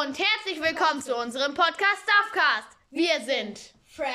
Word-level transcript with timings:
und 0.00 0.18
herzlich 0.18 0.58
willkommen 0.62 1.02
zu 1.02 1.14
unserem 1.14 1.52
Podcast 1.52 1.98
Stuffcast. 2.02 2.78
Wir 2.90 3.20
sind 3.20 3.60
Fred. 3.84 4.08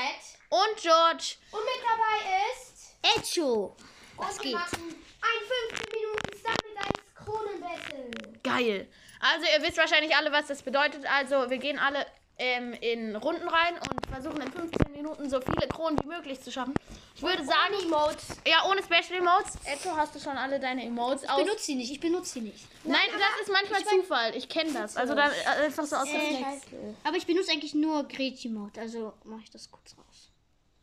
und 0.50 0.82
George. 0.82 1.36
Und 1.52 1.60
mit 1.60 1.84
dabei 1.84 2.18
ist. 2.52 2.96
Echo. 3.04 3.76
Was 4.16 4.38
und 4.38 4.42
geht? 4.42 4.54
wir 4.54 4.58
machen 4.58 4.96
ein 5.22 5.70
15 5.70 5.92
Minuten 5.94 6.30
Stumbleguys 6.36 7.14
Kronenbattle. 7.14 8.40
Geil. 8.42 8.88
Also 9.20 9.46
ihr 9.56 9.62
wisst 9.62 9.78
wahrscheinlich 9.78 10.16
alle, 10.16 10.32
was 10.32 10.48
das 10.48 10.64
bedeutet. 10.64 11.06
Also 11.06 11.48
wir 11.48 11.60
gehen 11.60 11.78
alle 11.78 12.08
ähm, 12.40 12.74
in 12.82 13.16
Runden 13.16 13.48
rein 13.48 13.76
und 13.76 14.08
versuchen 14.08 14.42
in 14.42 14.52
15 14.52 14.92
Minuten 14.94 15.30
so 15.30 15.40
viele 15.42 15.68
Kronen 15.68 16.00
wie 16.02 16.08
möglich 16.08 16.42
zu 16.42 16.52
schaffen. 16.52 16.74
Ich 17.18 17.24
würde 17.24 17.44
sagen, 17.44 17.74
Emotes. 17.82 18.28
ja, 18.46 18.64
ohne 18.70 18.84
Special 18.84 19.20
Emotes. 19.20 19.56
Echo, 19.66 19.96
hast 19.98 20.14
du 20.14 20.20
schon 20.20 20.38
alle 20.38 20.60
deine 20.60 20.86
Emotes 20.86 21.28
aus? 21.28 21.42
benutze 21.44 21.64
sie 21.64 21.74
nicht, 21.74 21.92
ich 21.92 22.00
benutze 22.00 22.34
sie 22.34 22.42
nicht. 22.42 22.68
Nein, 22.84 23.00
das 23.12 23.42
ist 23.42 23.52
manchmal 23.52 23.84
Zufall. 23.84 24.36
Ich 24.36 24.48
kenne 24.48 24.72
das. 24.72 24.96
Also 24.96 25.16
dann 25.16 25.32
äh, 25.32 25.64
einfach 25.66 25.86
so 25.86 25.96
aus 25.96 26.08
Äh, 26.08 26.16
Reflex. 26.16 26.68
Aber 27.04 27.18
ich 27.18 27.26
benutze 27.26 27.52
eigentlich 27.52 27.74
nur 27.74 28.08
Gretchen-Mode, 28.08 28.80
also 28.80 29.14
mache 29.24 29.42
ich 29.46 29.50
das 29.50 29.72
kurz 29.72 29.96
raus. 29.98 30.32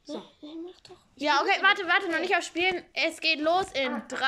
So. 0.02 0.22
Ja, 1.14 1.40
okay, 1.40 1.56
warte, 1.62 1.86
warte, 1.86 2.10
noch 2.10 2.18
nicht 2.18 2.36
auf 2.36 2.42
Spielen. 2.42 2.84
Es 2.94 3.20
geht 3.20 3.38
los 3.40 3.66
in 3.72 4.02
3, 4.08 4.18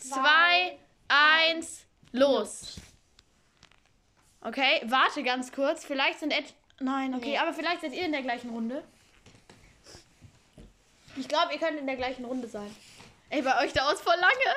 2, 0.00 0.78
1, 1.08 1.80
los. 2.12 2.76
Okay, 4.40 4.82
warte 4.84 5.24
ganz 5.24 5.50
kurz. 5.50 5.84
Vielleicht 5.84 6.20
sind 6.20 6.30
et 6.30 6.54
Nein, 6.80 7.12
okay, 7.16 7.36
aber 7.38 7.52
vielleicht 7.52 7.80
seid 7.80 7.92
ihr 7.92 8.04
in 8.04 8.12
der 8.12 8.22
gleichen 8.22 8.50
Runde. 8.50 8.84
Ich 11.18 11.28
glaube, 11.28 11.52
ihr 11.52 11.58
könnt 11.58 11.78
in 11.78 11.86
der 11.86 11.96
gleichen 11.96 12.24
Runde 12.24 12.46
sein. 12.48 12.74
Ey, 13.30 13.42
bei 13.42 13.64
euch 13.64 13.72
dauert 13.72 13.96
es 13.96 14.00
voll 14.00 14.16
lange. 14.16 14.56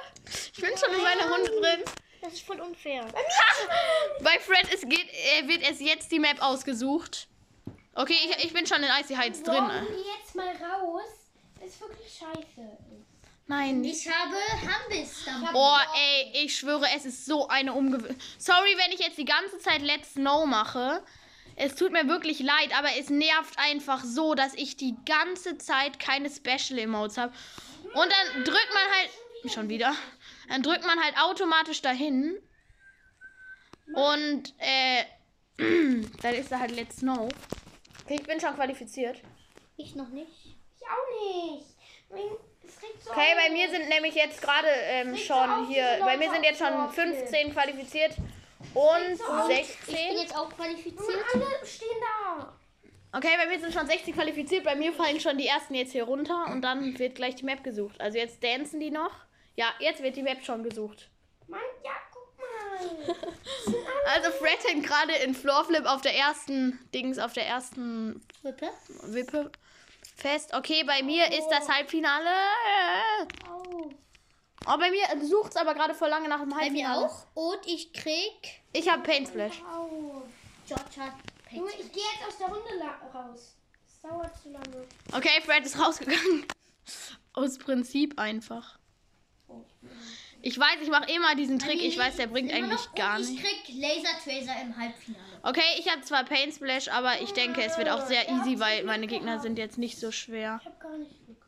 Ich 0.53 0.61
bin 0.61 0.71
schon 0.77 0.93
in 0.95 1.01
meiner 1.01 1.29
Runde 1.29 1.49
drin. 1.49 1.84
Das 2.21 2.34
ist 2.34 2.43
voll 2.43 2.61
unfair. 2.61 3.05
Bei 4.21 4.37
Fred 4.39 4.71
es 4.73 4.81
geht, 4.81 5.07
wird 5.47 5.63
es 5.70 5.79
jetzt 5.79 6.11
die 6.11 6.20
Map 6.20 6.41
ausgesucht. 6.41 7.27
Okay, 7.95 8.15
ich, 8.23 8.45
ich 8.45 8.53
bin 8.53 8.65
schon 8.65 8.77
in 8.77 8.90
Icy 9.01 9.15
Heights 9.15 9.43
drin. 9.43 9.68
Wir 9.68 9.98
jetzt 10.20 10.35
mal 10.35 10.48
raus? 10.49 11.03
Das 11.59 11.70
ist 11.70 11.81
wirklich 11.81 12.07
scheiße. 12.07 12.77
Nein, 13.48 13.84
Ich 13.84 14.07
habe 14.07 14.35
Hambis 14.62 15.25
Oh, 15.53 15.77
ey, 15.93 16.46
ich 16.46 16.57
schwöre, 16.57 16.87
es 16.96 17.05
ist 17.05 17.25
so 17.25 17.49
eine 17.49 17.73
Umgewöhnung. 17.73 18.15
Sorry, 18.37 18.77
wenn 18.77 18.93
ich 18.93 18.99
jetzt 18.99 19.18
die 19.18 19.25
ganze 19.25 19.59
Zeit 19.59 19.81
Let's 19.81 20.13
Know 20.13 20.46
mache. 20.46 21.03
Es 21.63 21.76
tut 21.76 21.91
mir 21.91 22.07
wirklich 22.07 22.40
leid, 22.40 22.76
aber 22.76 22.90
es 22.99 23.12
nervt 23.12 23.59
einfach 23.59 24.04
so, 24.04 24.34
dass 24.34 24.55
ich 24.55 24.77
die 24.77 24.95
ganze 25.05 25.59
Zeit 25.59 25.99
keine 25.99 26.27
Special 26.27 26.79
Emotes 26.79 27.20
habe. 27.20 27.31
Und 27.84 27.95
dann 28.12 28.43
drückt 28.43 28.70
man 28.73 28.84
halt. 28.98 29.53
Schon 29.53 29.70
wieder. 29.70 29.93
Dann 30.49 30.63
drückt 30.63 30.84
man 30.85 30.99
halt 30.99 31.15
automatisch 31.20 31.81
dahin. 31.84 32.35
Und, 33.93 34.53
äh. 34.57 35.03
dann 36.21 36.34
ist 36.34 36.51
da 36.51 36.59
halt 36.59 36.71
Let's 36.71 36.98
Know. 36.98 37.29
Okay, 38.05 38.15
ich 38.20 38.23
bin 38.23 38.40
schon 38.40 38.55
qualifiziert. 38.55 39.21
Ich 39.77 39.96
noch 39.96 40.09
nicht. 40.09 40.31
Ich 40.79 40.87
auch 40.87 41.55
nicht. 41.55 41.65
Wegen- 42.09 42.37
Es 42.68 42.81
regt 42.81 43.03
so 43.03 43.12
Okay, 43.12 43.35
bei 43.35 43.51
mir 43.51 43.70
sind 43.70 43.87
nämlich 43.90 44.15
jetzt 44.15 44.41
gerade 44.41 44.68
ähm, 44.68 45.12
so 45.12 45.18
schon 45.18 45.49
auf, 45.49 45.68
hier, 45.68 45.99
bei 45.99 46.18
mir 46.18 46.31
sind 46.31 46.43
jetzt 46.43 46.57
schon 46.57 46.73
aufzuordnen. 46.73 47.18
15 47.18 47.53
qualifiziert 47.53 48.15
und 48.73 49.17
so 49.17 49.23
auf. 49.26 49.49
Ich 49.49 49.77
bin 49.85 49.95
16. 49.95 50.17
jetzt 50.17 50.35
auch 50.35 50.45
Und 50.45 50.55
qualifiziert. 50.55 51.26
alle 51.34 51.65
stehen 51.65 51.87
da. 52.01 52.54
Okay, 53.13 53.35
bei 53.37 53.45
mir 53.48 53.59
sind 53.59 53.73
schon 53.73 53.87
16 53.87 54.13
qualifiziert, 54.13 54.63
bei 54.63 54.76
mir 54.76 54.93
fallen 54.93 55.20
schon 55.20 55.37
die 55.37 55.48
ersten 55.48 55.73
jetzt 55.76 55.91
hier 55.91 56.03
runter 56.05 56.45
und 56.48 56.62
dann 56.62 56.98
wird 56.98 57.15
gleich 57.15 57.35
die 57.35 57.43
Map 57.45 57.63
gesucht. 57.63 57.99
Also 57.99 58.18
jetzt 58.18 58.41
dancen 58.43 58.79
die 58.79 58.91
noch. 58.91 59.12
Ja, 59.55 59.65
jetzt 59.79 60.01
wird 60.01 60.15
die 60.15 60.23
Map 60.23 60.43
schon 60.45 60.63
gesucht. 60.63 61.09
Mann, 61.48 61.59
ja, 61.84 61.91
guck 62.13 62.37
mal. 62.37 63.15
Also 64.13 64.31
Fred 64.31 64.57
hängt 64.66 64.85
gerade 64.85 65.13
in 65.23 65.35
Floorflip 65.35 65.85
auf 65.85 66.01
der 66.01 66.16
ersten 66.16 66.79
Dings, 66.94 67.19
auf 67.19 67.34
der 67.34 67.46
ersten 67.46 68.25
Wippe. 68.41 68.69
Wippe 69.03 69.51
fest. 70.18 70.53
Okay, 70.53 70.84
bei 70.84 71.03
mir 71.03 71.28
ist 71.31 71.47
das 71.50 71.69
Halbfinale. 71.69 72.30
Au. 73.50 73.90
Oh, 74.68 74.78
bei 74.78 74.92
mir 74.92 75.04
sucht 75.28 75.52
es 75.52 75.58
aber 75.58 75.74
gerade 75.74 75.94
voll 75.96 76.10
lange 76.10 76.28
nach 76.30 76.40
dem 76.40 76.50
Bei 76.50 76.70
mir 76.70 76.88
Halbfinale. 76.88 77.06
auch. 77.08 77.26
Und 77.34 77.66
ich 77.68 77.92
krieg. 77.94 78.62
Ich 78.74 78.88
habe 78.90 79.02
Paint 79.04 79.28
Splash. 79.28 79.62
Au. 79.74 80.22
George 80.68 80.84
hat 81.00 81.14
Junge, 81.52 81.70
Paint. 81.72 81.80
ich 81.82 81.92
gehe 81.92 82.04
jetzt 82.04 82.28
aus 82.28 82.38
der 82.38 82.48
Runde 82.48 82.70
raus. 83.14 83.56
Es 83.88 84.00
dauert 84.02 84.32
zu 84.42 84.50
lange. 84.52 84.88
Okay, 85.12 85.42
Fred 85.44 85.66
ist 85.66 85.80
rausgegangen. 85.80 86.46
Aus 87.34 87.58
Prinzip 87.58 88.20
einfach. 88.20 88.78
Ich 90.42 90.58
weiß, 90.58 90.78
ich 90.82 90.90
mache 90.90 91.10
immer 91.12 91.36
diesen 91.36 91.60
Trick. 91.60 91.82
Ich 91.82 91.98
weiß, 91.98 92.16
der 92.18 92.28
bringt 92.28 92.52
eigentlich 92.52 92.82
gar 92.96 93.18
Und 93.18 93.24
ich 93.24 93.30
nicht. 93.30 93.44
krieg 93.44 93.76
Laser 93.80 94.18
Tracer 94.24 94.62
im 94.62 94.76
Halbfinale. 94.76 95.24
Okay, 95.44 95.62
ich 95.80 95.90
habe 95.90 96.02
zwar 96.02 96.24
Paint 96.26 96.54
Splash, 96.56 96.88
aber 96.90 97.22
ich 97.22 97.32
denke, 97.34 97.62
es 97.64 97.78
wird 97.78 97.90
auch 97.90 98.06
sehr 98.08 98.28
easy, 98.30 98.60
weil 98.60 98.84
meine 98.86 99.08
Gegner 99.08 99.40
sind 99.40 99.58
jetzt 99.60 99.78
nicht 99.78 100.00
so 100.00 100.12
schwer. 100.12 100.60
Ich 100.62 100.68
habe 100.68 100.78
gar 100.80 100.98
nicht 100.98 101.12
geguckt. 101.28 101.41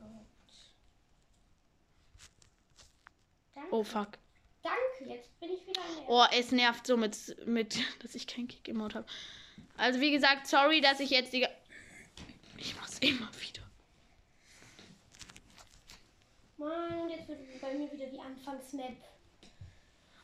Danke. 3.64 3.76
Oh 3.76 3.84
fuck. 3.84 4.10
Danke, 4.62 5.14
jetzt 5.14 5.40
bin 5.40 5.52
ich 5.52 5.68
wieder 5.68 5.82
an 5.82 5.88
der 5.98 6.10
Oh, 6.10 6.26
es 6.32 6.52
nervt 6.52 6.88
so 6.88 6.98
mit, 6.98 7.18
mit 7.46 7.78
dass 8.02 8.16
ich 8.16 8.28
kein 8.28 8.48
Kick-Emote 8.48 9.00
habe. 9.00 9.08
Also 9.78 10.00
wie 10.00 10.12
gesagt, 10.12 10.48
sorry, 10.48 10.82
dass 10.82 11.00
ich 11.00 11.10
jetzt 11.10 11.34
die... 11.34 11.48
Ich 12.58 12.76
mach's 12.76 13.00
immer 13.00 13.30
wieder. 13.40 13.62
Mann, 16.58 17.10
jetzt 17.10 17.28
wird 17.28 17.62
bei 17.62 17.74
mir 17.74 17.92
wieder 17.92 18.06
die 18.06 18.20
Anfangsmap. 18.20 18.96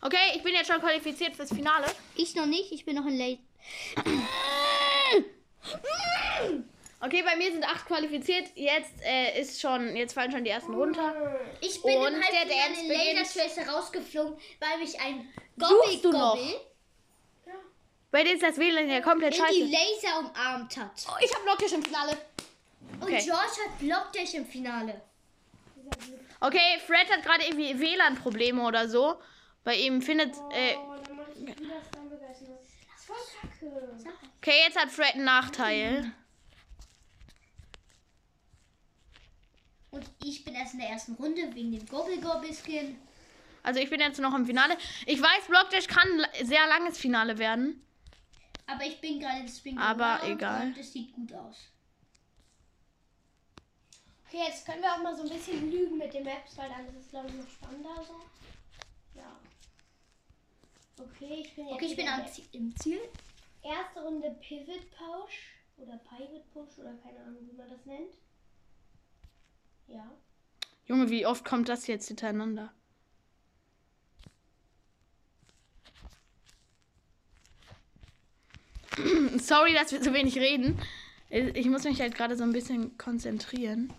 Okay, 0.02 0.34
ich 0.36 0.44
bin 0.44 0.54
jetzt 0.54 0.72
schon 0.72 0.80
qualifiziert 0.80 1.36
fürs 1.36 1.50
Finale. 1.50 1.88
Ich 2.16 2.36
noch 2.36 2.46
nicht, 2.46 2.72
ich 2.72 2.86
bin 2.86 2.96
noch 2.96 3.06
in 3.06 3.18
Late. 3.18 3.40
Okay, 7.02 7.24
bei 7.24 7.36
mir 7.38 7.52
sind 7.52 7.64
acht 7.64 7.86
qualifiziert. 7.86 8.50
Jetzt 8.56 8.92
äh, 9.04 9.40
ist 9.40 9.62
schon, 9.62 9.96
jetzt 9.96 10.14
fallen 10.14 10.32
schon 10.32 10.44
die 10.44 10.50
ersten 10.50 10.74
runter. 10.74 11.40
Ich 11.62 11.82
bin 11.82 11.98
Und 11.98 12.08
im 12.08 12.14
der 12.22 12.46
Dance 12.46 12.82
in 12.82 12.88
beginnt. 12.90 13.20
Laser 13.20 13.40
Tracer 13.42 13.72
rausgeflogen, 13.72 14.38
weil 14.60 14.78
mich 14.80 15.00
ein 15.00 15.30
Suchst 15.58 16.04
du 16.04 16.12
noch? 16.12 16.36
Ja. 16.36 17.54
Bei 18.12 18.24
dir 18.24 18.34
ist 18.34 18.44
das 18.44 18.58
WLAN 18.58 18.90
ja 18.90 19.00
komplett 19.02 19.38
in 19.38 19.44
die 19.46 19.72
scheiße. 19.72 20.04
Laser 20.04 20.20
umarmt 20.20 20.76
hat. 20.78 20.92
Oh, 21.08 21.16
ich 21.24 21.34
habe 21.34 21.44
Blocktisch 21.46 21.74
im 21.74 21.84
Finale. 21.84 22.12
Und 23.00 23.04
Okay. 23.04 23.22
George 23.24 23.58
hat 23.66 23.80
Blockdash 23.80 24.34
im 24.34 24.46
Finale. 24.46 25.02
Okay, 26.42 26.80
Fred 26.86 27.09
hat 27.12 27.24
gerade 27.24 27.44
irgendwie 27.46 27.80
WLAN-Probleme 27.80 28.62
oder 28.66 28.90
so. 28.90 29.16
Bei 29.64 29.76
ihm 29.76 30.02
findet. 30.02 30.36
Äh, 30.52 30.76
Oh, 30.76 30.96
dann 31.06 31.16
mach 31.18 31.28
ich? 31.30 31.46
Das 31.46 33.00
ist 33.00 33.06
voll 33.06 33.16
kacke. 33.42 34.14
okay, 34.42 34.56
jetzt 34.66 34.78
hat 34.78 34.90
Fred 34.90 35.16
einen 35.16 35.26
Nachteil. 35.26 36.12
Und 39.92 40.06
ich 40.24 40.44
bin 40.44 40.54
erst 40.54 40.74
in 40.74 40.80
der 40.80 40.90
ersten 40.90 41.14
Runde 41.14 41.54
wegen 41.56 41.72
dem 41.72 41.86
Gobble 41.88 42.20
Gobble 42.20 42.54
Skin. 42.54 42.98
Also 43.64 43.80
ich 43.80 43.90
bin 43.90 44.00
jetzt 44.00 44.20
noch 44.20 44.34
im 44.36 44.46
Finale. 44.46 44.78
Ich 45.06 45.22
weiß, 45.22 45.48
Blockdash 45.48 45.88
kann 45.88 46.08
ein 46.22 46.46
sehr 46.46 46.66
langes 46.68 46.98
Finale 46.98 47.38
werden. 47.38 47.86
Aber 48.68 48.86
ich 48.86 49.02
bin 49.02 49.20
gerade 49.20 49.40
im 49.40 49.48
Spring 49.48 49.78
Aber 49.78 50.22
egal. 50.24 50.68
Und 50.68 50.78
es 50.78 50.94
sieht 50.94 51.12
gut 51.14 51.34
aus. 51.34 51.58
Okay, 54.28 54.44
jetzt 54.48 54.66
können 54.66 54.84
wir 54.84 54.94
auch 54.94 55.02
mal 55.02 55.16
so 55.16 55.24
ein 55.24 55.30
bisschen 55.30 55.72
lügen 55.72 55.98
mit 55.98 56.14
den 56.14 56.24
Maps, 56.24 56.56
weil 56.56 56.70
dann 56.70 56.88
ist 56.88 57.06
es, 57.06 57.10
glaube 57.10 57.30
ich, 57.30 57.34
noch 57.34 57.50
spannender 57.50 58.04
so. 58.06 58.22
Ja. 59.16 59.40
Okay, 61.00 61.44
ich 61.44 61.56
bin 61.56 61.68
jetzt 61.68 61.76
Okay, 61.76 61.86
ich 61.86 61.96
bin 61.96 62.62
im 62.62 62.76
Ziel. 62.78 63.00
Erste 63.64 64.02
Runde 64.02 64.38
Pivot 64.40 64.92
Push 64.92 65.56
oder 65.78 65.98
Pivot 65.98 66.48
Push 66.54 66.78
oder 66.78 66.94
keine 67.04 67.20
Ahnung, 67.22 67.50
wie 67.50 67.58
man 67.58 67.70
das 67.70 67.84
nennt. 67.86 68.14
Ja. 69.90 70.10
Junge, 70.86 71.10
wie 71.10 71.26
oft 71.26 71.44
kommt 71.46 71.68
das 71.70 71.88
jetzt 71.88 72.08
hintereinander? 72.08 72.72
Sorry, 79.40 79.74
dass 79.74 79.91
wir 79.91 80.03
so 80.03 80.14
wenig 80.14 80.38
reden. 80.38 80.80
Ich 81.30 81.68
muss 81.68 81.84
mich 81.84 82.02
halt 82.02 82.16
gerade 82.16 82.36
so 82.36 82.44
ein 82.44 82.53
bisschen 82.53 82.97
konzentrieren. 82.97 83.94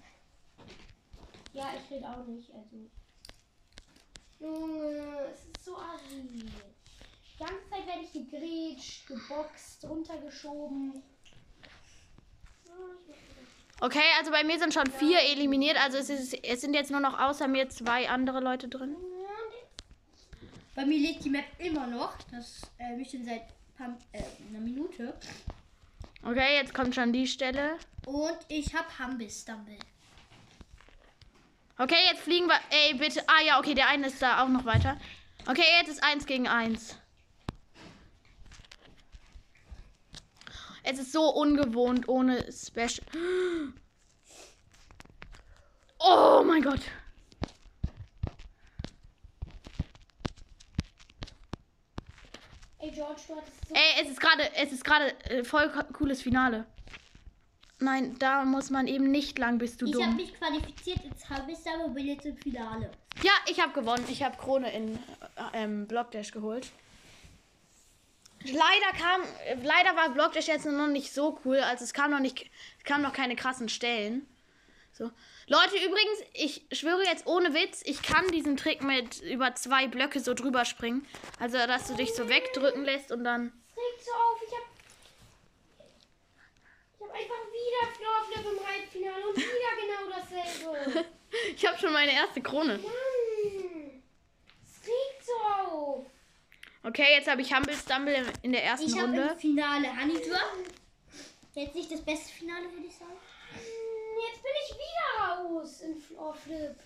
Ja, 1.52 1.70
ich 1.76 1.90
rede 1.90 2.08
auch 2.08 2.26
nicht, 2.26 2.50
also. 2.52 2.90
Junge, 4.38 5.30
es 5.32 5.44
ist 5.44 5.64
so 5.64 5.76
assi. 5.76 6.22
Die 6.42 7.38
ganze 7.38 7.68
Zeit 7.70 7.86
werde 7.86 8.02
ich 8.02 8.12
gegrätscht, 8.12 9.06
geboxt, 9.06 9.84
runtergeschoben. 9.84 11.02
Ja, 12.66 12.74
ich. 13.08 13.39
Okay, 13.80 14.02
also 14.18 14.30
bei 14.30 14.44
mir 14.44 14.58
sind 14.58 14.74
schon 14.74 14.86
vier 14.86 15.18
eliminiert. 15.20 15.82
Also 15.82 15.96
es, 15.98 16.10
ist, 16.10 16.34
es 16.44 16.60
sind 16.60 16.74
jetzt 16.74 16.90
nur 16.90 17.00
noch 17.00 17.18
außer 17.18 17.48
mir 17.48 17.68
zwei 17.70 18.08
andere 18.08 18.40
Leute 18.40 18.68
drin. 18.68 18.94
Bei 20.74 20.84
mir 20.84 20.98
lädt 20.98 21.24
die 21.24 21.30
Map 21.30 21.46
immer 21.58 21.86
noch. 21.86 22.14
Das 22.30 22.62
äh, 22.78 22.96
bestimmt 22.96 23.26
seit 23.26 23.42
paar, 23.76 23.96
äh, 24.12 24.22
einer 24.48 24.60
Minute. 24.60 25.14
Okay, 26.22 26.56
jetzt 26.56 26.74
kommt 26.74 26.94
schon 26.94 27.12
die 27.12 27.26
Stelle. 27.26 27.78
Und 28.04 28.38
ich 28.48 28.74
habe 28.74 28.86
Humble 28.98 29.30
Stumble. 29.30 29.78
Okay, 31.78 31.96
jetzt 32.10 32.20
fliegen 32.20 32.46
wir. 32.46 32.60
Ey, 32.68 32.94
bitte. 32.94 33.22
Ah 33.26 33.42
ja, 33.42 33.58
okay, 33.58 33.74
der 33.74 33.88
eine 33.88 34.08
ist 34.08 34.20
da 34.20 34.44
auch 34.44 34.48
noch 34.48 34.66
weiter. 34.66 34.98
Okay, 35.46 35.64
jetzt 35.80 35.88
ist 35.88 36.04
eins 36.04 36.26
gegen 36.26 36.46
eins. 36.46 36.98
Es 40.90 40.98
ist 40.98 41.12
so 41.12 41.28
ungewohnt 41.32 42.08
ohne 42.08 42.44
Special. 42.52 43.06
Oh 46.00 46.42
mein 46.44 46.62
Gott. 46.62 46.80
Ey, 52.78 52.90
George, 52.90 53.20
du 53.28 53.36
hattest 53.36 53.68
so. 53.68 53.74
Ey, 53.74 54.02
es 54.02 54.10
ist 54.10 54.20
gerade, 54.20 54.42
es 54.56 54.72
ist 54.72 54.84
gerade 54.84 55.12
äh, 55.30 55.44
voll 55.44 55.68
co- 55.70 55.84
cooles 55.92 56.22
Finale. 56.22 56.64
Nein, 57.78 58.16
da 58.18 58.44
muss 58.44 58.70
man 58.70 58.86
eben 58.86 59.10
nicht 59.10 59.38
lang, 59.38 59.58
bist 59.58 59.80
du 59.80 59.86
Ich 59.86 59.94
habe 59.94 60.04
dumm. 60.06 60.16
mich 60.16 60.34
qualifiziert 60.34 61.02
ins 61.04 61.28
Halbwissen, 61.28 61.72
aber 61.78 61.88
bin 61.90 62.06
jetzt 62.06 62.26
im 62.26 62.36
Finale. 62.36 62.90
Ja, 63.22 63.32
ich 63.50 63.60
habe 63.60 63.72
gewonnen. 63.72 64.04
Ich 64.08 64.22
habe 64.22 64.36
Krone 64.36 64.72
in 64.72 64.94
äh, 64.96 64.98
ähm, 65.54 65.86
Blockdash 65.86 66.30
geholt. 66.32 66.70
Leider 68.52 68.98
kam, 68.98 69.22
leider 69.62 69.96
war 69.96 70.10
Blockdash 70.10 70.48
jetzt 70.48 70.66
noch 70.66 70.86
nicht 70.86 71.12
so 71.12 71.38
cool, 71.44 71.58
also 71.58 71.84
es 71.84 71.92
kam 71.92 72.10
noch 72.10 72.20
nicht, 72.20 72.50
es 72.78 72.84
kamen 72.84 73.02
noch 73.02 73.12
keine 73.12 73.36
krassen 73.36 73.68
Stellen. 73.68 74.26
So. 74.92 75.10
Leute, 75.46 75.76
übrigens, 75.76 76.20
ich 76.32 76.66
schwöre 76.72 77.04
jetzt 77.04 77.26
ohne 77.26 77.54
Witz, 77.54 77.82
ich 77.84 78.02
kann 78.02 78.26
diesen 78.28 78.56
Trick 78.56 78.82
mit 78.82 79.20
über 79.22 79.54
zwei 79.54 79.88
Blöcke 79.88 80.20
so 80.20 80.34
drüber 80.34 80.64
springen. 80.64 81.06
Also, 81.38 81.58
dass 81.58 81.88
du 81.88 81.94
dich 81.94 82.14
so 82.14 82.28
wegdrücken 82.28 82.84
lässt 82.84 83.10
und 83.10 83.24
dann. 83.24 83.52
Es 83.68 83.76
regt 83.76 84.04
so 84.04 84.12
auf. 84.12 84.40
Ich 84.46 84.52
hab. 84.52 84.64
Ich 86.94 87.06
hab 87.06 87.14
einfach 87.14 87.42
wieder 87.50 87.82
Floorflip 87.96 88.52
im 88.52 88.66
Halbfinale 88.66 89.28
und 89.28 89.36
wieder 89.36 89.74
genau 89.80 90.18
dasselbe. 90.18 91.04
Ich 91.54 91.64
habe 91.64 91.78
schon 91.78 91.92
meine 91.92 92.12
erste 92.12 92.42
Krone. 92.42 92.78
Mann. 92.78 94.02
Es 94.64 94.86
regt 94.86 95.24
so 95.24 95.32
auf. 95.32 96.06
Okay, 96.82 97.06
jetzt 97.12 97.28
habe 97.28 97.42
ich 97.42 97.52
Humble 97.54 97.74
Stumble 97.74 98.32
in- 98.42 98.52
der 98.52 98.64
ersten 98.64 98.86
Ich 98.86 98.94
habe 98.96 99.08
Runde. 99.08 99.28
im 99.32 99.38
Finale 99.38 99.88
Honeydrop. 100.00 100.66
Jetzt 101.54 101.74
nicht 101.74 101.90
das 101.92 102.00
beste 102.02 102.32
Finale, 102.32 102.64
würde 102.72 102.86
ich 102.86 102.96
sagen. 102.96 103.10
Hm, 103.52 103.60
Jetzt 104.30 104.42
bin 104.42 104.52
ich 104.66 104.74
wieder 104.76 105.26
raus 105.26 105.80
in 105.82 105.96
Floorflip. 106.00 106.76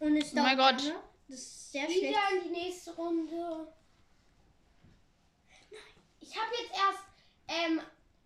Und 0.00 0.16
es 0.16 0.32
Oh 0.32 0.36
mein 0.36 0.56
Gott. 0.58 0.82
lange. 0.82 0.94
Das 1.28 1.38
ist 1.38 1.72
sehr 1.72 1.84
schlecht. 1.86 2.02
Wieder 2.02 2.18
in 2.36 2.42
die 2.44 2.50
nächste 2.60 2.94
Runde. 2.94 3.68
Ich 6.20 6.36
habe 6.36 6.50
jetzt 6.60 6.72
erst 6.72 7.04
ähm, 7.48 7.80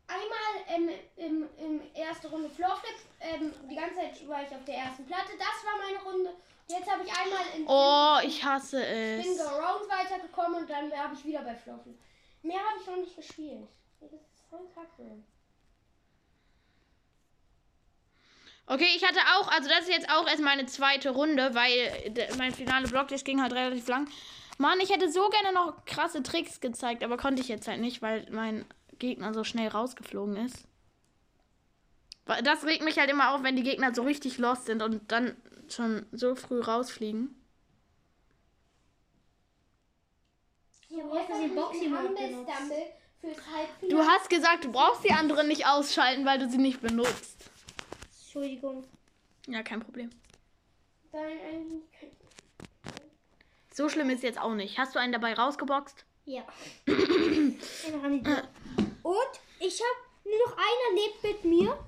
einmal 0.06 0.64
ähm, 0.68 0.90
im, 1.16 1.48
im 1.58 1.80
erste 2.18 2.28
Runde 2.28 2.50
Floorflip. 2.50 2.96
Ähm, 3.20 3.52
die 3.70 3.76
ganze 3.76 3.94
Zeit 3.96 4.28
war 4.28 4.42
ich 4.42 4.48
auf 4.48 4.64
der 4.64 4.74
ersten 4.74 5.06
Platte. 5.06 5.32
Das 5.38 5.64
war 5.64 5.78
meine 5.78 6.02
Runde. 6.02 6.34
Jetzt 6.68 6.90
habe 6.90 7.02
ich 7.04 7.10
einmal 7.10 7.40
in 7.56 7.64
Oh, 7.66 8.18
ich 8.26 8.44
hasse 8.44 8.80
Bin 8.80 9.32
es. 9.32 9.40
Around 9.40 9.88
weitergekommen 9.88 10.62
und 10.62 10.70
dann 10.70 10.92
habe 10.92 11.14
ich 11.14 11.24
wieder 11.24 11.42
bei 11.42 11.54
Floorflip. 11.54 11.98
Mehr 12.42 12.58
habe 12.58 12.80
ich 12.80 12.86
noch 12.86 12.96
nicht 12.96 13.16
gespielt. 13.16 13.68
Das 14.00 14.12
ist 14.12 14.20
voll 14.50 14.68
kacke. 14.74 15.22
Okay, 18.66 18.88
ich 18.94 19.02
hatte 19.02 19.20
auch, 19.36 19.50
also 19.50 19.68
das 19.68 19.80
ist 19.80 19.90
jetzt 19.90 20.10
auch 20.10 20.28
erst 20.28 20.42
meine 20.42 20.66
zweite 20.66 21.10
Runde, 21.10 21.54
weil 21.54 22.12
mein 22.36 22.52
finale 22.52 22.86
Blocktisch 22.86 23.24
ging 23.24 23.40
halt 23.40 23.54
relativ 23.54 23.88
lang. 23.88 24.08
Mann, 24.58 24.78
ich 24.80 24.90
hätte 24.90 25.10
so 25.10 25.30
gerne 25.30 25.54
noch 25.54 25.84
krasse 25.86 26.22
Tricks 26.22 26.60
gezeigt, 26.60 27.02
aber 27.02 27.16
konnte 27.16 27.40
ich 27.40 27.48
jetzt 27.48 27.66
halt 27.66 27.80
nicht, 27.80 28.02
weil 28.02 28.26
mein 28.30 28.66
Gegner 28.98 29.32
so 29.32 29.42
schnell 29.42 29.68
rausgeflogen 29.68 30.36
ist. 30.36 30.67
Das 32.44 32.64
regt 32.64 32.84
mich 32.84 32.98
halt 32.98 33.10
immer 33.10 33.34
auf, 33.34 33.42
wenn 33.42 33.56
die 33.56 33.62
Gegner 33.62 33.94
so 33.94 34.02
richtig 34.02 34.38
lost 34.38 34.66
sind 34.66 34.82
und 34.82 35.10
dann 35.10 35.34
schon 35.68 36.04
so 36.12 36.34
früh 36.34 36.60
rausfliegen. 36.60 37.34
Du 43.88 43.98
hast 44.02 44.30
gesagt, 44.30 44.64
du 44.64 44.72
brauchst 44.72 45.04
die 45.04 45.12
anderen 45.12 45.48
nicht 45.48 45.66
ausschalten, 45.66 46.24
weil 46.24 46.38
du 46.38 46.48
sie 46.48 46.58
nicht 46.58 46.80
benutzt. 46.80 47.50
Entschuldigung. 48.22 48.84
Ja, 49.46 49.62
kein 49.62 49.80
Problem. 49.80 50.10
Dann 51.12 51.22
eigentlich 51.24 51.82
kein- 51.98 52.10
So 53.72 53.88
schlimm 53.88 54.10
ist 54.10 54.22
jetzt 54.22 54.38
auch 54.40 54.54
nicht. 54.54 54.78
Hast 54.78 54.94
du 54.94 54.98
einen 54.98 55.12
dabei 55.12 55.34
rausgeboxt? 55.34 56.04
Ja. 56.26 56.42
Und 56.86 57.56
ich 59.60 59.80
habe 59.80 59.98
nur 60.24 60.38
noch 60.46 60.56
einer 60.56 60.94
lebt 61.00 61.22
mit 61.22 61.44
mir. 61.44 61.78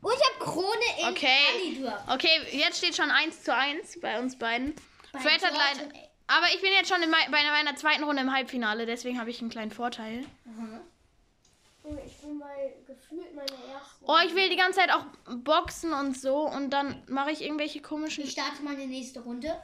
Und 0.00 0.12
ich 0.12 0.20
habe 0.20 0.44
Krone 0.44 1.00
in 1.00 1.08
Okay. 1.08 1.82
Honeydrop. 1.82 2.08
Okay, 2.08 2.40
jetzt 2.52 2.78
steht 2.78 2.94
schon 2.96 3.10
1 3.10 3.42
zu 3.42 3.54
1 3.54 4.00
bei 4.00 4.18
uns 4.20 4.38
beiden. 4.38 4.74
Bei 5.12 5.20
Fred 5.20 5.44
hat 5.44 5.54
leider. 5.54 5.92
Aber 6.28 6.46
ich 6.54 6.60
bin 6.60 6.70
jetzt 6.72 6.88
schon 6.88 7.02
in 7.02 7.10
bei 7.10 7.28
meiner 7.30 7.74
zweiten 7.76 8.04
Runde 8.04 8.22
im 8.22 8.32
Halbfinale, 8.32 8.84
deswegen 8.86 9.18
habe 9.18 9.30
ich 9.30 9.40
einen 9.40 9.50
kleinen 9.50 9.70
Vorteil. 9.70 10.24
Oh, 11.84 11.96
Ich 12.06 12.16
bin 12.18 12.38
bei 12.38 12.74
gefühlt 12.86 13.34
meiner 13.34 13.50
ersten. 13.50 14.04
Oh, 14.06 14.16
ich 14.26 14.34
will 14.34 14.50
die 14.50 14.56
ganze 14.56 14.80
Zeit 14.80 14.90
auch 14.92 15.04
boxen 15.36 15.94
und 15.94 16.18
so 16.20 16.36
und 16.46 16.68
dann 16.70 17.02
mache 17.08 17.30
ich 17.30 17.40
irgendwelche 17.40 17.80
komischen. 17.80 18.24
Ich 18.24 18.32
starte 18.32 18.62
mal 18.62 18.76
die 18.76 18.86
nächste 18.86 19.20
Runde. 19.20 19.58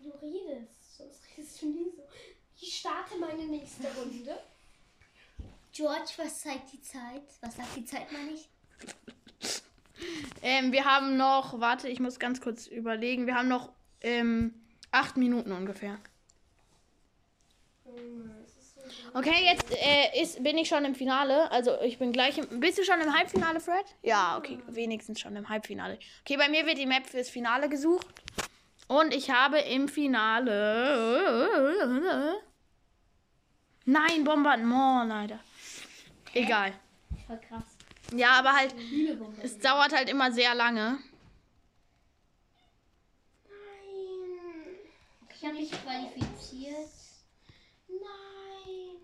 Du 0.00 0.10
redest, 0.20 0.98
sonst 0.98 1.22
redest 1.36 1.62
du 1.62 1.66
nie 1.66 1.90
so. 1.96 2.02
Ich 2.60 2.78
starte 2.78 3.16
meine 3.16 3.44
nächste 3.46 3.86
Runde. 3.96 4.38
George, 5.74 6.12
was 6.18 6.40
zeigt 6.40 6.72
die 6.72 6.80
Zeit? 6.80 7.24
Was 7.40 7.56
sagt 7.56 7.74
die 7.76 7.84
Zeit, 7.84 8.12
meine 8.12 8.30
ich? 8.30 8.48
Ähm, 10.40 10.70
wir 10.70 10.84
haben 10.84 11.16
noch, 11.16 11.58
warte, 11.58 11.88
ich 11.88 11.98
muss 11.98 12.20
ganz 12.20 12.40
kurz 12.40 12.68
überlegen. 12.68 13.26
Wir 13.26 13.34
haben 13.34 13.48
noch 13.48 13.72
ähm, 14.00 14.54
acht 14.92 15.16
Minuten 15.16 15.50
ungefähr. 15.50 15.98
Okay, 19.14 19.44
jetzt 19.44 19.72
äh, 19.72 20.22
ist, 20.22 20.44
bin 20.44 20.58
ich 20.58 20.68
schon 20.68 20.84
im 20.84 20.94
Finale. 20.94 21.50
Also 21.50 21.80
ich 21.80 21.98
bin 21.98 22.12
gleich 22.12 22.38
im. 22.38 22.60
Bist 22.60 22.78
du 22.78 22.84
schon 22.84 23.00
im 23.00 23.12
Halbfinale, 23.12 23.58
Fred? 23.58 23.84
Ja, 24.02 24.36
okay, 24.38 24.60
wenigstens 24.68 25.18
schon 25.20 25.34
im 25.34 25.48
Halbfinale. 25.48 25.98
Okay, 26.20 26.36
bei 26.36 26.48
mir 26.48 26.66
wird 26.66 26.78
die 26.78 26.86
Map 26.86 27.06
fürs 27.06 27.30
Finale 27.30 27.68
gesucht. 27.68 28.06
Und 28.86 29.12
ich 29.12 29.30
habe 29.30 29.58
im 29.58 29.88
Finale. 29.88 30.50
Nein, 33.86 34.24
Bombardement, 34.24 35.08
leider. 35.08 35.40
Egal. 36.34 36.72
Voll 37.26 37.40
krass. 37.48 37.62
Ja, 38.12 38.32
aber 38.38 38.52
halt, 38.52 38.74
es 39.42 39.58
dauert 39.58 39.92
halt 39.92 40.08
immer 40.08 40.30
sehr 40.32 40.54
lange. 40.54 40.98
Nein. 43.48 44.78
Ich 45.34 45.44
habe 45.44 45.54
mich 45.54 45.70
qualifiziert. 45.70 46.90
Nein. 47.88 48.96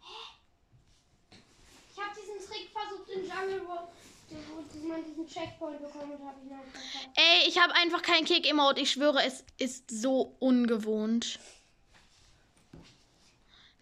Hä? 0.00 1.38
Ich 1.90 2.02
habe 2.02 2.10
diesen 2.20 2.38
Trick 2.46 2.68
versucht 2.70 3.08
in 3.08 3.22
Jungle, 3.22 3.62
wo, 3.66 3.88
wo 4.28 4.88
man 4.88 5.04
diesen 5.04 5.26
Checkpoint 5.26 5.80
bekommen 5.80 6.12
und 6.12 6.26
habe 6.26 6.40
ihn 6.44 6.52
einfach 6.52 6.80
verpasst. 6.80 7.08
Ey, 7.16 7.48
ich 7.48 7.58
habe 7.60 7.74
einfach 7.74 8.02
kein 8.02 8.24
Kick-Emote. 8.24 8.80
Ich 8.80 8.90
schwöre, 8.90 9.24
es 9.24 9.44
ist 9.58 9.90
so 9.90 10.36
ungewohnt. 10.38 11.38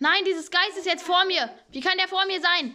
Nein, 0.04 0.22
dieses 0.26 0.50
Geist 0.50 0.76
ist 0.76 0.84
jetzt 0.84 1.02
vor 1.02 1.24
mir. 1.24 1.48
Wie 1.70 1.80
kann 1.80 1.96
der 1.96 2.08
vor 2.08 2.26
mir 2.26 2.38
sein? 2.38 2.74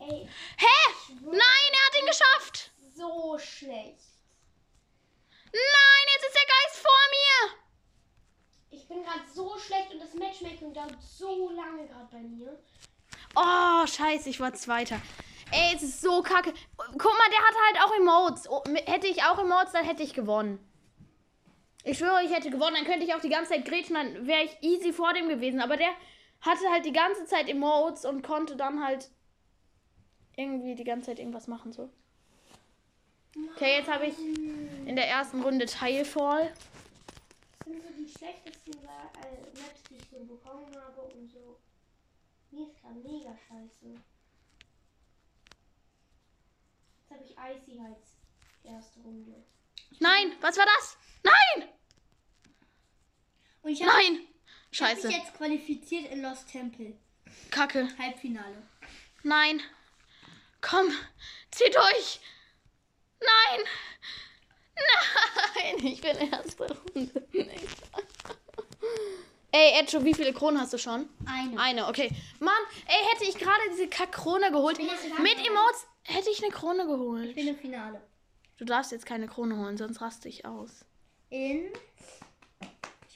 Ey, 0.00 0.26
Hä? 0.56 0.76
Nein, 1.20 1.70
er 1.76 1.86
hat 1.86 2.00
ihn 2.00 2.06
geschafft. 2.06 2.70
so 2.96 3.38
schlecht. 3.38 4.08
Nein, 5.52 6.04
jetzt 6.14 6.26
ist 6.28 6.34
der 6.34 6.48
Geist 6.56 6.78
vor 6.78 7.02
mir. 7.10 7.58
Ich 8.70 8.88
bin 8.88 9.02
gerade 9.04 9.28
so 9.34 9.58
schlecht 9.58 9.92
und 9.92 10.00
das 10.00 10.14
Matchmaking 10.14 10.72
dauert 10.72 10.96
so 11.02 11.50
lange 11.50 11.86
gerade 11.88 12.08
bei 12.10 12.20
mir. 12.20 12.58
Oh, 13.36 13.86
scheiße, 13.86 14.30
ich 14.30 14.40
war 14.40 14.54
Zweiter. 14.54 14.98
Ey, 15.50 15.74
es 15.76 15.82
ist 15.82 16.00
so 16.00 16.22
kacke. 16.22 16.54
Guck 16.78 17.18
mal, 17.18 17.30
der 17.30 17.46
hat 17.46 17.54
halt 17.66 17.84
auch 17.84 17.94
Emotes. 17.94 18.48
Oh, 18.48 18.64
hätte 18.86 19.08
ich 19.08 19.22
auch 19.24 19.38
Emotes, 19.38 19.72
dann 19.72 19.84
hätte 19.84 20.02
ich 20.02 20.14
gewonnen. 20.14 20.67
Ich 21.88 21.96
schwöre, 21.96 22.22
ich 22.22 22.30
hätte 22.30 22.50
gewonnen. 22.50 22.74
Dann 22.74 22.84
könnte 22.84 23.06
ich 23.06 23.14
auch 23.14 23.20
die 23.20 23.30
ganze 23.30 23.52
Zeit 23.52 23.64
grätschen, 23.64 23.94
dann 23.94 24.26
wäre 24.26 24.44
ich 24.44 24.58
easy 24.60 24.92
vor 24.92 25.14
dem 25.14 25.26
gewesen. 25.26 25.58
Aber 25.60 25.78
der 25.78 25.88
hatte 26.42 26.68
halt 26.70 26.84
die 26.84 26.92
ganze 26.92 27.24
Zeit 27.24 27.48
Emotes 27.48 28.04
und 28.04 28.20
konnte 28.20 28.56
dann 28.56 28.84
halt 28.84 29.10
irgendwie 30.36 30.74
die 30.74 30.84
ganze 30.84 31.06
Zeit 31.06 31.18
irgendwas 31.18 31.46
machen. 31.46 31.72
so. 31.72 31.88
Okay, 33.54 33.78
jetzt 33.78 33.90
habe 33.90 34.04
ich 34.04 34.18
in 34.18 34.96
der 34.96 35.08
ersten 35.08 35.40
Runde 35.40 35.64
Teilfall. 35.64 36.52
Das 37.58 37.68
sind 37.68 37.82
so 37.82 37.88
die 37.98 38.08
schlechtesten 38.08 38.72
äh, 38.72 39.58
Maps, 39.58 39.82
die 39.88 39.96
ich 39.96 40.08
so 40.10 40.18
bekommen 40.26 40.66
habe 40.76 41.00
und 41.00 41.30
so. 41.30 41.58
Mir 42.50 42.66
ist 42.66 42.78
gerade 42.82 42.96
mega 42.96 43.34
scheiße. 43.48 43.94
Jetzt 47.00 47.10
habe 47.10 47.24
ich 47.24 47.30
Icy 47.30 47.80
als 47.80 48.18
erste 48.62 49.00
Runde. 49.00 49.42
Nein, 50.00 50.32
was 50.42 50.58
war 50.58 50.66
das? 50.66 50.98
Nein! 51.22 51.77
Ich 53.68 53.82
habe 53.82 53.92
Nein! 53.92 54.20
hab 54.20 54.74
Scheiße. 54.74 55.06
mich 55.08 55.16
jetzt 55.16 55.34
qualifiziert 55.34 56.10
in 56.10 56.22
Lost 56.22 56.50
Temple. 56.50 56.94
Kacke. 57.50 57.88
Halbfinale. 57.98 58.62
Nein. 59.22 59.60
Komm, 60.60 60.90
zieh 61.50 61.70
durch. 61.70 62.20
Nein. 63.20 63.66
Nein, 65.54 65.86
ich 65.86 66.00
bin 66.00 66.16
erste 66.16 66.66
Runde. 66.94 67.28
Ey, 69.50 69.80
Edjo, 69.80 70.04
wie 70.04 70.14
viele 70.14 70.32
Kronen 70.32 70.60
hast 70.60 70.72
du 70.72 70.78
schon? 70.78 71.08
Eine. 71.26 71.58
Eine, 71.58 71.88
okay. 71.88 72.10
Mann, 72.38 72.52
ey, 72.86 73.04
hätte 73.12 73.24
ich 73.24 73.36
gerade 73.36 73.60
diese 73.72 73.88
Kack-Krone 73.88 74.50
geholt. 74.52 74.76
bin 74.76 74.86
Mit. 74.86 75.46
Emotes 75.46 75.86
hätte 76.04 76.30
ich 76.30 76.42
eine 76.42 76.52
Krone 76.52 76.86
geholt. 76.86 77.30
Ich 77.30 77.34
bin 77.34 77.48
im 77.48 77.56
Finale. 77.56 78.00
Du 78.58 78.64
darfst 78.64 78.92
jetzt 78.92 79.06
keine 79.06 79.26
Krone 79.26 79.56
holen, 79.56 79.76
sonst 79.76 80.00
raste 80.00 80.28
ich 80.28 80.44
aus. 80.44 80.84
In. 81.30 81.72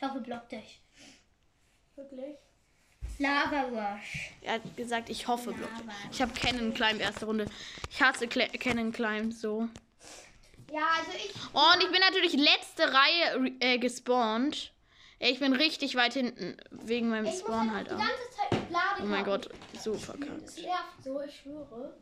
Ich 0.02 0.08
hoffe, 0.08 0.20
block 0.20 0.48
dich. 0.48 0.80
Wirklich? 1.94 2.34
Lava 3.18 3.62
Rush. 3.62 4.32
Er 4.40 4.54
hat 4.54 4.76
gesagt, 4.76 5.08
ich 5.10 5.28
hoffe, 5.28 5.52
Block. 5.52 5.70
Lava. 5.70 5.92
Ich 6.10 6.20
habe 6.20 6.32
Cannon 6.32 6.74
Climb 6.74 7.00
erste 7.00 7.26
Runde. 7.26 7.46
Ich 7.88 8.02
hasse 8.02 8.26
Cla 8.26 8.46
Cannon 8.48 8.90
Climb 8.90 9.32
so. 9.32 9.68
Ja, 10.72 10.80
also 10.98 11.12
ich. 11.16 11.32
Oh, 11.54 11.60
und 11.74 11.84
ich 11.84 11.90
bin 11.92 12.00
natürlich 12.00 12.32
letzte 12.32 12.92
Reihe 12.92 13.42
re- 13.44 13.52
äh, 13.60 13.78
gespawnt. 13.78 14.72
Ich 15.20 15.38
bin 15.38 15.52
richtig 15.52 15.94
weit 15.94 16.14
hinten 16.14 16.56
wegen 16.72 17.08
meinem 17.08 17.26
Ich 17.26 17.32
muss 17.34 17.40
Spawn 17.42 17.72
halt 17.72 17.88
halt 17.88 17.90
die 17.90 17.94
auch. 17.94 17.98
ganze 18.08 18.30
Zeit 18.36 18.52
mit 18.60 18.70
Ladekabel. 18.72 19.04
Oh 19.04 19.08
mein 19.08 19.24
Gott, 19.24 19.50
so 19.78 19.92
Das 19.92 20.04
verkackt. 20.04 20.56
nervt 20.56 21.04
so, 21.04 21.20
ich 21.22 21.36
schwöre. 21.42 21.96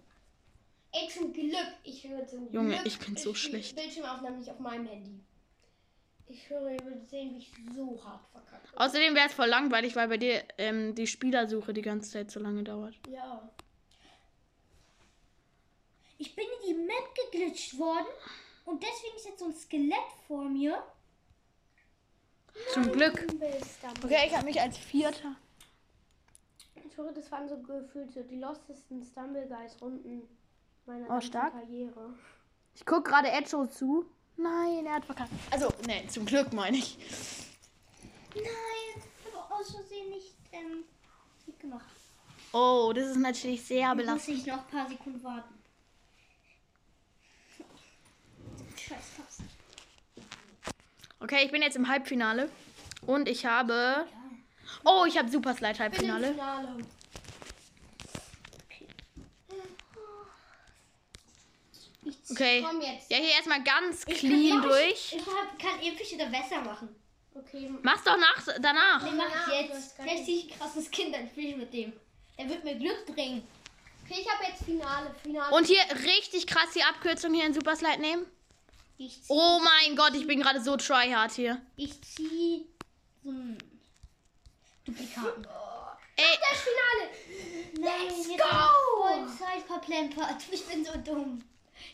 Ey, 0.92 1.07
zum 1.11 1.33
Glück. 1.35 1.54
Ich 1.85 2.09
höre 2.09 2.26
zum 2.26 2.50
Junge, 2.50 2.76
Glück. 2.76 2.87
ich 2.87 2.99
bin 2.99 3.16
so 3.19 3.33
die 3.33 3.38
schlecht. 3.38 3.76
Bildschirmaufnahme 3.76 4.38
nicht 4.38 4.50
auf 4.50 4.59
meinem 4.59 4.87
Handy. 4.87 5.21
Ich 6.31 6.49
höre, 6.49 6.71
ihr 6.71 6.85
würdet 6.85 7.09
sehen, 7.09 7.35
wie 7.35 7.39
ich 7.39 7.53
so 7.75 8.01
hart 8.05 8.25
verkacke. 8.31 8.69
Außerdem 8.77 9.15
wäre 9.17 9.27
es 9.27 9.33
voll 9.35 9.49
langweilig, 9.49 9.97
weil 9.97 10.07
bei 10.07 10.17
dir 10.17 10.45
ähm, 10.59 10.95
die 10.95 11.09
Spielersuche 11.09 11.73
die 11.73 11.83
ganze 11.83 12.11
Zeit 12.11 12.31
so 12.31 12.39
lange 12.39 12.63
dauert. 12.63 12.95
Ja. 13.09 13.51
Ich 16.19 16.37
bin 16.37 16.45
in 16.45 16.69
die 16.69 16.83
Map 16.83 17.15
geglitscht 17.33 17.77
worden. 17.79 18.07
Und 18.65 18.81
deswegen 18.83 19.17
ist 19.17 19.27
jetzt 19.27 19.41
so 19.41 19.47
ein 19.47 19.55
Skelett 19.55 19.97
vor 20.29 20.45
mir. 20.45 20.81
Zum 22.73 22.93
Glück. 22.93 23.27
Bist 23.39 23.85
am 23.85 23.95
Okay, 24.05 24.27
ich 24.29 24.37
habe 24.37 24.45
mich 24.45 24.61
als 24.61 24.79
Vierter. 24.79 25.35
Ich 26.77 26.97
höre, 26.97 27.13
das 27.13 27.31
waren 27.33 27.49
so 27.49 27.59
gefühlt 27.59 28.13
so 28.13 28.23
die 28.23 28.37
lostesten 28.37 29.03
Stumble 29.03 29.49
Guys 29.49 29.81
Runden 29.81 30.29
meiner 30.87 31.17
Oh, 31.17 31.21
stark. 31.21 31.53
Karriere. 31.53 32.15
Ich 32.75 32.87
guck 32.87 33.05
gerade 33.05 33.31
Edjo 33.33 33.67
zu. 33.67 34.07
Nein, 34.37 34.87
er 34.87 34.95
hat 34.95 35.05
verkackt. 35.05 35.31
Also, 35.51 35.69
ne, 35.87 36.07
zum 36.09 36.25
Glück 36.25 36.53
meine 36.53 36.79
ich. 36.79 36.97
Nein, 38.35 38.45
ich 38.95 39.35
habe 39.35 39.55
aus 39.55 39.71
Versehen 39.73 40.11
nicht 40.11 40.35
ähm, 40.53 40.85
mitgemacht. 41.47 41.85
Oh, 42.53 42.93
das 42.95 43.09
ist 43.11 43.17
natürlich 43.19 43.63
sehr 43.65 43.89
Da 43.89 43.95
muss 43.95 44.05
belastend. 44.05 44.39
ich 44.39 44.47
noch 44.47 44.59
ein 44.59 44.67
paar 44.67 44.89
Sekunden 44.89 45.23
warten. 45.23 45.55
Scheiß 48.77 49.17
Tasten. 49.17 49.49
Okay, 51.21 51.45
ich 51.45 51.53
bin 51.53 51.63
jetzt 51.63 51.77
im 51.77 51.87
Halbfinale. 51.89 52.51
Und 53.07 53.29
ich 53.29 53.47
habe. 53.47 54.07
Oh, 54.85 55.05
ich 55.07 55.19
habe 55.19 55.29
Super 55.29 55.55
Slide 55.55 55.79
Halbfinale. 55.79 56.35
Ich, 62.02 62.16
Okay. 62.30 62.64
Komm 62.66 62.80
jetzt. 62.80 63.11
Ja, 63.11 63.19
hier 63.19 63.35
erstmal 63.35 63.62
ganz 63.62 64.04
ich 64.07 64.19
clean 64.19 64.61
kann 64.61 64.69
durch. 64.69 65.12
Ich 65.12 65.26
hab, 65.26 65.59
kann 65.59 65.80
episch 65.83 66.12
oder 66.14 66.26
besser 66.26 66.61
machen. 66.62 66.88
Okay. 67.35 67.71
Mach's 67.83 68.02
doch 68.04 68.16
nach, 68.16 68.42
danach. 68.61 69.04
Den 69.04 69.16
mach 69.16 69.49
ich 69.49 69.69
jetzt. 69.69 69.95
Vielleicht 69.97 70.25
ziehe 70.25 70.38
ich 70.47 70.52
ein 70.52 70.59
krasses 70.59 70.90
Kind 70.90 71.14
ein 71.14 71.28
Spiel 71.28 71.57
mit 71.57 71.73
dem. 71.73 71.92
Der 72.38 72.49
wird 72.49 72.64
mir 72.64 72.75
Glück 72.75 73.07
bringen. 73.07 73.47
Okay, 74.04 74.21
ich 74.23 74.28
habe 74.33 74.45
jetzt 74.45 74.64
Finale. 74.64 75.14
Finale. 75.23 75.54
Und 75.54 75.66
hier 75.66 75.83
richtig 76.04 76.47
krass 76.47 76.71
die 76.75 76.83
Abkürzung 76.83 77.33
hier 77.35 77.45
in 77.47 77.54
Super 77.54 77.76
Slide 77.76 78.00
nehmen. 78.00 78.26
Ich 78.99 79.23
zieh, 79.23 79.33
Oh 79.33 79.61
mein 79.62 79.97
Gott, 79.97 80.14
ich 80.14 80.26
bin 80.26 80.40
gerade 80.42 80.61
so 80.61 80.76
tryhard 80.76 81.33
hier. 81.33 81.61
ich 81.76 82.00
zieh 82.02 82.66
so 83.23 83.30
ein 83.30 83.59
Duplikaten. 84.85 85.47
Ey, 86.16 86.38
das 86.50 86.61
Finale. 86.61 87.11
Nein, 87.78 88.09
Let's 88.09 88.26
go! 88.26 88.35
ich 88.35 89.38
Voll 89.38 89.38
Zeit 89.38 89.62
verplempert. 89.66 90.37
Ich 90.50 90.66
bin 90.66 90.85
so 90.85 90.92
dumm. 90.99 91.42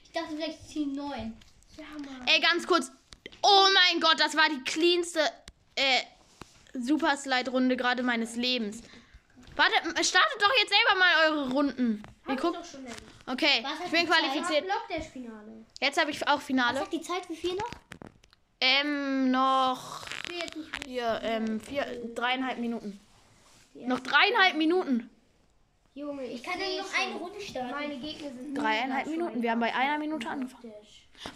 Ich 0.04 0.12
dachte 0.12 0.34
vielleicht 0.36 0.58
ich 0.62 0.68
zieh 0.68 0.86
neun. 0.86 1.36
Ja, 1.76 1.84
Mann. 1.98 2.26
ey, 2.26 2.40
ganz 2.40 2.66
kurz. 2.66 2.90
Oh 3.42 3.66
mein 3.74 4.00
Gott, 4.00 4.18
das 4.18 4.36
war 4.36 4.48
die 4.48 4.62
cleanste 4.64 5.20
äh, 5.74 6.00
Super 6.72 7.16
Slide 7.16 7.50
Runde 7.50 7.76
gerade 7.76 8.02
meines 8.02 8.36
Lebens. 8.36 8.80
Warte, 9.56 9.72
startet 10.04 10.40
doch 10.40 10.52
jetzt 10.60 10.70
selber 10.72 10.98
mal 10.98 11.30
eure 11.30 11.50
Runden. 11.50 12.02
Schon 12.26 12.84
erledigt. 12.84 13.02
Okay, 13.26 13.62
Was 13.64 13.86
ich 13.86 13.90
bin 13.90 14.06
qualifiziert. 14.06 14.64
Jetzt 15.80 16.00
habe 16.00 16.10
ich 16.10 16.26
auch 16.28 16.36
Was 16.36 16.44
Finale. 16.44 16.78
sagt 16.78 16.92
die 16.92 17.00
Zeit? 17.00 17.28
Wie 17.28 17.36
viel 17.36 17.54
noch? 17.54 17.70
Ähm, 18.60 19.30
noch 19.30 20.04
hier, 20.86 21.20
ähm, 21.22 21.60
vier, 21.60 21.84
dreieinhalb 22.14 22.58
Minuten. 22.58 23.00
Noch 23.74 24.00
dreieinhalb 24.00 24.56
Minuten. 24.56 25.10
Junge, 25.96 26.26
ich, 26.26 26.34
Ich 26.34 26.42
kann 26.42 26.58
noch 26.58 26.86
schon. 26.86 26.94
eine 27.00 27.14
Runde 27.14 27.40
starten. 27.40 27.70
Meine 27.70 27.96
Gegner 27.96 28.30
sind 28.30 28.54
Dreieinhalb 28.54 29.06
Minuten. 29.06 29.42
Wir 29.42 29.50
haben 29.50 29.60
bei 29.60 29.74
einer 29.74 29.96
Minute 29.96 30.28
angefangen. 30.28 30.70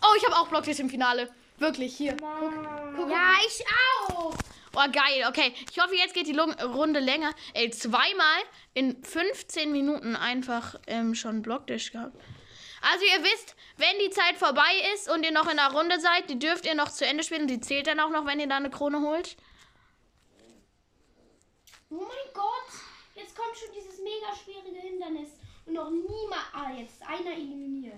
Oh, 0.02 0.14
ich 0.18 0.24
habe 0.26 0.36
auch 0.36 0.48
Blocktisch 0.48 0.78
im 0.80 0.90
Finale. 0.90 1.30
Wirklich, 1.56 1.96
hier. 1.96 2.14
Ja, 2.20 3.32
ich 3.46 3.64
auch. 4.10 4.34
Oh, 4.74 4.90
geil. 4.92 5.24
Okay, 5.28 5.54
ich 5.70 5.80
hoffe, 5.80 5.94
jetzt 5.96 6.12
geht 6.12 6.26
die 6.26 6.34
Lung 6.34 6.52
Runde 6.60 7.00
länger. 7.00 7.32
Ey, 7.54 7.70
zweimal 7.70 8.42
in 8.74 9.02
15 9.02 9.72
Minuten 9.72 10.14
einfach 10.14 10.74
ähm, 10.86 11.14
schon 11.14 11.40
Blocktisch 11.40 11.92
gehabt. 11.92 12.14
Also 12.82 13.04
ihr 13.06 13.24
wisst, 13.24 13.56
wenn 13.78 13.98
die 14.04 14.10
Zeit 14.10 14.36
vorbei 14.36 14.72
ist 14.94 15.10
und 15.10 15.24
ihr 15.24 15.32
noch 15.32 15.50
in 15.50 15.56
der 15.56 15.72
Runde 15.72 15.98
seid, 16.00 16.28
die 16.28 16.38
dürft 16.38 16.66
ihr 16.66 16.74
noch 16.74 16.90
zu 16.90 17.06
Ende 17.06 17.24
spielen. 17.24 17.48
Die 17.48 17.60
zählt 17.60 17.86
dann 17.86 17.98
auch 17.98 18.10
noch, 18.10 18.26
wenn 18.26 18.38
ihr 18.38 18.46
da 18.46 18.56
eine 18.58 18.68
Krone 18.68 19.00
holt. 19.00 19.38
Oh 21.88 21.94
mein 21.94 22.34
Gott. 22.34 22.89
Jetzt 23.20 23.36
kommt 23.36 23.56
schon 23.56 23.68
dieses 23.74 23.98
mega 23.98 24.34
schwierige 24.34 24.80
Hindernis. 24.80 25.30
Und 25.66 25.74
noch 25.74 25.90
niemand. 25.90 26.54
Ah, 26.54 26.70
jetzt 26.72 26.94
ist 26.94 27.02
einer 27.02 27.32
eliminiert. 27.32 27.94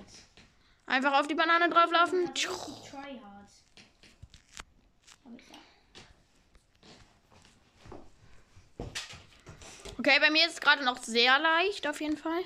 Einfach 0.86 1.20
auf 1.20 1.28
die 1.28 1.34
Banane 1.34 1.68
drauflaufen. 1.70 2.34
Tryhard. 2.34 3.22
Okay, 9.98 10.18
bei 10.18 10.30
mir 10.30 10.46
ist 10.46 10.54
es 10.54 10.60
gerade 10.60 10.84
noch 10.84 11.00
sehr 11.00 11.38
leicht, 11.38 11.86
auf 11.86 12.00
jeden 12.00 12.16
Fall. 12.16 12.42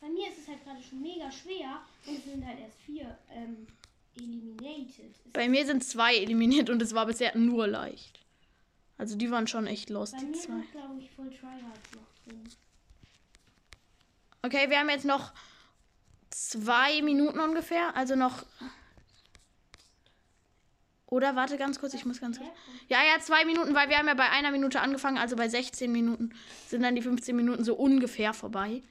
Bei 0.00 0.08
mir 0.08 0.28
ist 0.28 0.38
es 0.38 0.48
halt 0.48 0.64
gerade 0.64 0.82
schon 0.82 1.00
mega 1.00 1.30
schwer. 1.30 1.80
Und 2.06 2.18
es 2.18 2.24
sind 2.24 2.44
halt 2.44 2.58
erst 2.58 2.80
vier 2.80 3.16
ähm, 3.30 3.68
eliminated. 4.16 5.14
Bei 5.32 5.48
mir 5.48 5.66
sind 5.66 5.84
zwei 5.84 6.16
eliminiert 6.16 6.70
und 6.70 6.80
es 6.82 6.94
war 6.94 7.06
bisher 7.06 7.36
nur 7.36 7.66
leicht. 7.66 8.20
Also 8.96 9.16
die 9.16 9.30
waren 9.30 9.46
schon 9.46 9.66
echt 9.66 9.90
lost, 9.90 10.12
bei 10.12 10.20
die 10.20 10.26
mir 10.26 10.32
zwei. 10.34 10.52
sind, 10.52 10.70
glaube 10.72 11.00
ich, 11.00 11.10
voll 11.10 11.30
tryhards 11.30 11.90
noch 11.94 12.24
drin. 12.32 12.48
Okay, 14.42 14.68
wir 14.70 14.78
haben 14.78 14.90
jetzt 14.90 15.04
noch 15.04 15.32
zwei 16.30 17.02
Minuten 17.02 17.40
ungefähr. 17.40 17.96
Also 17.96 18.14
noch. 18.14 18.44
Oder 21.06 21.36
warte 21.36 21.56
ganz 21.58 21.78
kurz, 21.78 21.94
ich 21.94 22.04
muss 22.04 22.20
ganz 22.20 22.38
kurz. 22.38 22.50
Ja, 22.88 22.98
ja, 23.04 23.20
zwei 23.20 23.44
Minuten, 23.44 23.74
weil 23.74 23.88
wir 23.88 23.98
haben 23.98 24.08
ja 24.08 24.14
bei 24.14 24.30
einer 24.30 24.50
Minute 24.50 24.80
angefangen, 24.80 25.16
also 25.16 25.36
bei 25.36 25.48
16 25.48 25.90
Minuten 25.92 26.34
sind 26.66 26.82
dann 26.82 26.96
die 26.96 27.02
15 27.02 27.36
Minuten 27.36 27.62
so 27.62 27.74
ungefähr 27.74 28.32
vorbei. 28.34 28.82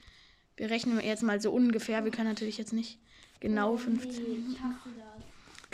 Wir 0.56 0.70
rechnen 0.70 1.00
jetzt 1.02 1.24
mal 1.24 1.42
so 1.42 1.52
ungefähr. 1.52 2.06
Wir 2.06 2.12
können 2.12 2.30
natürlich 2.30 2.58
jetzt 2.58 2.72
nicht 2.74 2.98
genau 3.40 3.76
15. 3.76 4.24
Nee, 4.24 4.54
ich 4.54 4.60
hasse 4.62 4.90
das. 4.98 5.13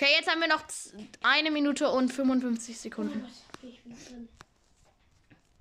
Okay, 0.02 0.14
jetzt 0.16 0.30
haben 0.32 0.40
wir 0.40 0.48
noch 0.48 0.64
eine 1.24 1.52
Minute 1.52 1.90
und 1.90 2.08
55 2.08 2.74
Oh 2.74 2.80
Sekunden. 2.80 3.28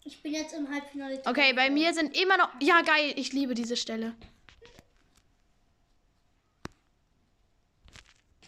Ich 0.05 0.23
bin 0.23 0.33
jetzt 0.33 0.55
im 0.55 0.73
Halbfinale. 0.73 1.21
Okay, 1.27 1.53
bei 1.55 1.71
mir 1.71 1.93
sind 1.93 2.17
immer 2.17 2.37
noch. 2.37 2.49
Ja, 2.61 2.83
geil, 2.83 3.15
ich 3.17 3.33
liebe 3.33 3.55
diese 3.55 3.77
Stelle. 3.77 4.15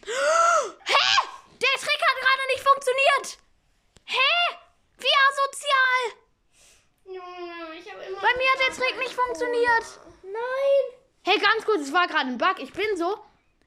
Hä? 0.05 0.11
Der 1.61 1.79
Trick 1.81 2.01
hat 2.07 2.21
gerade 2.21 2.47
nicht 2.53 2.63
funktioniert. 2.63 3.37
Hä? 4.05 4.55
Wie 4.97 5.15
asozial. 5.27 6.03
Bei 8.21 8.33
mir 8.37 8.49
hat 8.53 8.61
der 8.65 8.75
Trick 8.77 8.97
nicht 8.97 9.13
funktioniert. 9.13 9.99
Nein! 10.23 10.83
Hey, 11.23 11.37
ganz 11.37 11.65
kurz, 11.65 11.81
es 11.81 11.91
war 11.91 12.07
gerade 12.07 12.29
ein 12.29 12.37
Bug. 12.37 12.59
Ich 12.59 12.71
bin 12.71 12.95
so. 12.95 13.21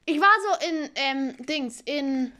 Ich 0.06 0.20
war 0.20 0.28
so 0.42 0.68
in, 0.68 0.90
ähm, 0.94 1.46
Dings, 1.46 1.80
in 1.84 2.32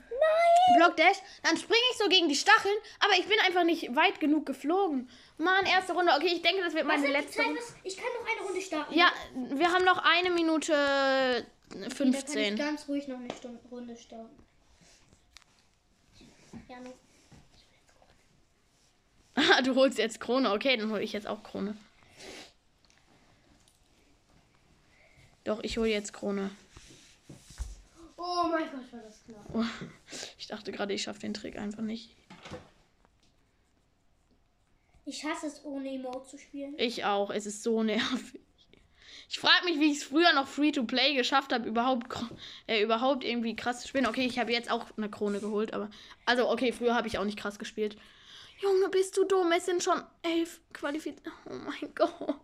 Block 0.76 0.96
Dash. 0.96 1.16
Dann 1.42 1.56
springe 1.56 1.80
ich 1.92 1.98
so 1.98 2.08
gegen 2.08 2.28
die 2.28 2.36
Stacheln, 2.36 2.76
aber 3.00 3.14
ich 3.18 3.26
bin 3.26 3.38
einfach 3.46 3.64
nicht 3.64 3.94
weit 3.96 4.20
genug 4.20 4.46
geflogen. 4.46 5.08
Mann, 5.38 5.66
erste 5.66 5.92
Runde. 5.92 6.12
Okay, 6.16 6.32
ich 6.34 6.42
denke, 6.42 6.62
das 6.62 6.74
wird 6.74 6.86
meine 6.86 7.06
letzte 7.08 7.38
Zeit? 7.38 7.46
Ich 7.82 7.96
kann 7.96 8.06
noch 8.20 8.30
eine 8.30 8.46
Runde 8.46 8.60
starten. 8.60 8.94
Ja, 8.94 9.12
wir 9.34 9.72
haben 9.72 9.84
noch 9.84 9.98
eine 9.98 10.30
Minute 10.30 11.46
Okay, 11.74 11.88
Da 11.88 11.88
kann 11.96 12.08
ich 12.08 12.14
15. 12.14 12.56
ganz 12.56 12.88
ruhig 12.88 13.08
noch 13.08 13.18
eine 13.18 13.34
Stunde, 13.34 13.60
Runde 13.70 13.96
starten. 13.96 14.44
Ja. 16.68 16.76
Ah, 19.34 19.62
du 19.62 19.74
holst 19.74 19.98
jetzt 19.98 20.20
Krone. 20.20 20.52
Okay, 20.52 20.76
dann 20.76 20.92
hole 20.92 21.02
ich 21.02 21.12
jetzt 21.12 21.26
auch 21.26 21.42
Krone. 21.42 21.76
Doch, 25.42 25.62
ich 25.64 25.76
hole 25.76 25.88
jetzt 25.88 26.12
Krone. 26.12 26.52
Oh 28.26 28.48
mein 28.50 28.70
Gott, 28.70 28.90
war 28.92 29.00
das 29.02 29.22
Oh, 29.52 29.64
ich 30.38 30.46
dachte 30.46 30.72
gerade, 30.72 30.94
ich 30.94 31.02
schaffe 31.02 31.20
den 31.20 31.34
Trick 31.34 31.58
einfach 31.58 31.82
nicht. 31.82 32.16
Ich 35.04 35.22
hasse 35.24 35.46
es, 35.46 35.62
ohne 35.64 35.90
Emote 35.90 36.30
zu 36.30 36.38
spielen. 36.38 36.74
Ich 36.78 37.04
auch. 37.04 37.28
Es 37.30 37.44
ist 37.44 37.62
so 37.62 37.82
nervig. 37.82 38.40
Ich 39.28 39.38
frage 39.38 39.66
mich, 39.66 39.78
wie 39.78 39.90
ich 39.90 39.98
es 39.98 40.04
früher 40.04 40.32
noch 40.32 40.48
Free-to-Play 40.48 41.14
geschafft 41.14 41.52
habe, 41.52 41.68
überhaupt, 41.68 42.06
äh, 42.66 42.82
überhaupt 42.82 43.24
irgendwie 43.24 43.56
krass 43.56 43.82
zu 43.82 43.88
spielen. 43.88 44.06
Okay, 44.06 44.24
ich 44.24 44.38
habe 44.38 44.52
jetzt 44.52 44.70
auch 44.70 44.86
eine 44.96 45.10
Krone 45.10 45.40
geholt, 45.40 45.74
aber. 45.74 45.90
Also, 46.24 46.48
okay, 46.48 46.72
früher 46.72 46.94
habe 46.94 47.08
ich 47.08 47.18
auch 47.18 47.24
nicht 47.24 47.38
krass 47.38 47.58
gespielt. 47.58 47.96
Junge, 48.60 48.88
bist 48.88 49.16
du 49.18 49.24
dumm? 49.24 49.52
Es 49.52 49.66
sind 49.66 49.82
schon 49.82 50.02
elf 50.22 50.60
qualifiziert. 50.72 51.26
Oh 51.44 51.52
mein 51.52 51.94
Gott. 51.94 52.40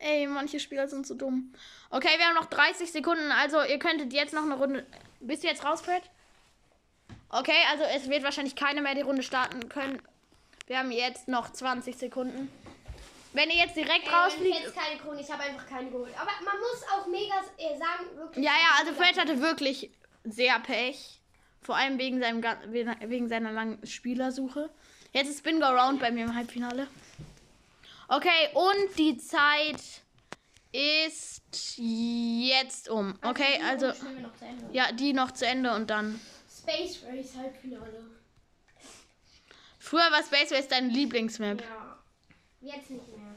Ey, 0.00 0.26
manche 0.26 0.58
Spieler 0.58 0.88
sind 0.88 1.06
so 1.06 1.14
dumm. 1.14 1.52
Okay, 1.90 2.08
wir 2.16 2.24
haben 2.26 2.34
noch 2.34 2.46
30 2.46 2.90
Sekunden, 2.90 3.30
also 3.32 3.62
ihr 3.62 3.78
könntet 3.78 4.14
jetzt 4.14 4.32
noch 4.32 4.44
eine 4.44 4.56
Runde. 4.56 4.86
Bist 5.20 5.42
du 5.42 5.48
jetzt 5.48 5.62
raus, 5.62 5.82
Fred? 5.82 6.02
Okay, 7.28 7.52
also 7.70 7.84
es 7.84 8.08
wird 8.08 8.24
wahrscheinlich 8.24 8.56
keiner 8.56 8.80
mehr 8.80 8.94
die 8.94 9.02
Runde 9.02 9.22
starten 9.22 9.68
können. 9.68 10.00
Wir 10.66 10.78
haben 10.78 10.90
jetzt 10.90 11.28
noch 11.28 11.52
20 11.52 11.96
Sekunden. 11.96 12.50
Wenn 13.34 13.50
ihr 13.50 13.56
jetzt 13.56 13.76
direkt 13.76 13.90
Ey, 13.90 13.96
wenn 14.06 14.08
ich 14.08 14.14
rausfliegt. 14.14 14.60
jetzt 14.60 14.74
keine 14.74 14.98
Krone, 14.98 15.20
ich 15.20 15.30
habe 15.30 15.42
einfach 15.42 15.66
keine 15.68 15.90
geholt. 15.90 16.14
Aber 16.18 16.30
man 16.44 16.58
muss 16.58 16.82
auch 16.92 17.06
mega 17.06 17.34
äh, 17.58 17.78
sagen, 17.78 18.16
wirklich. 18.16 18.44
Ja, 18.44 18.52
ja, 18.52 18.78
also 18.80 18.94
Fred 18.94 19.18
hatte 19.18 19.40
wirklich 19.40 19.90
sehr 20.24 20.58
Pech. 20.60 21.20
Vor 21.62 21.76
allem 21.76 21.98
wegen, 21.98 22.20
seinem, 22.20 22.42
wegen 22.72 23.28
seiner 23.28 23.52
langen 23.52 23.86
Spielersuche. 23.86 24.70
Jetzt 25.12 25.28
ist 25.28 25.40
Spin 25.40 25.60
Go 25.60 25.66
Round 25.66 26.00
bei 26.00 26.10
mir 26.10 26.24
im 26.24 26.34
Halbfinale. 26.34 26.88
Okay, 28.12 28.48
und 28.54 28.98
die 28.98 29.16
Zeit 29.18 29.80
ist 30.72 31.74
jetzt 31.76 32.88
um. 32.88 33.14
Okay, 33.22 33.60
also 33.64 33.92
Spielen 33.92 34.16
wir 34.16 34.22
noch 34.22 34.34
zu 34.34 34.44
Ende. 34.44 34.66
ja, 34.72 34.90
die 34.90 35.12
noch 35.12 35.30
zu 35.30 35.46
Ende 35.46 35.72
und 35.72 35.90
dann. 35.90 36.20
Space 36.50 37.04
Race 37.06 37.36
Halbfinale. 37.36 38.04
Früher 39.78 40.10
war 40.10 40.24
Space 40.24 40.50
Race 40.50 40.66
deine 40.66 40.88
Lieblingsmap. 40.88 41.62
Ja. 41.62 41.98
Jetzt 42.60 42.90
nicht 42.90 43.06
mehr. 43.16 43.34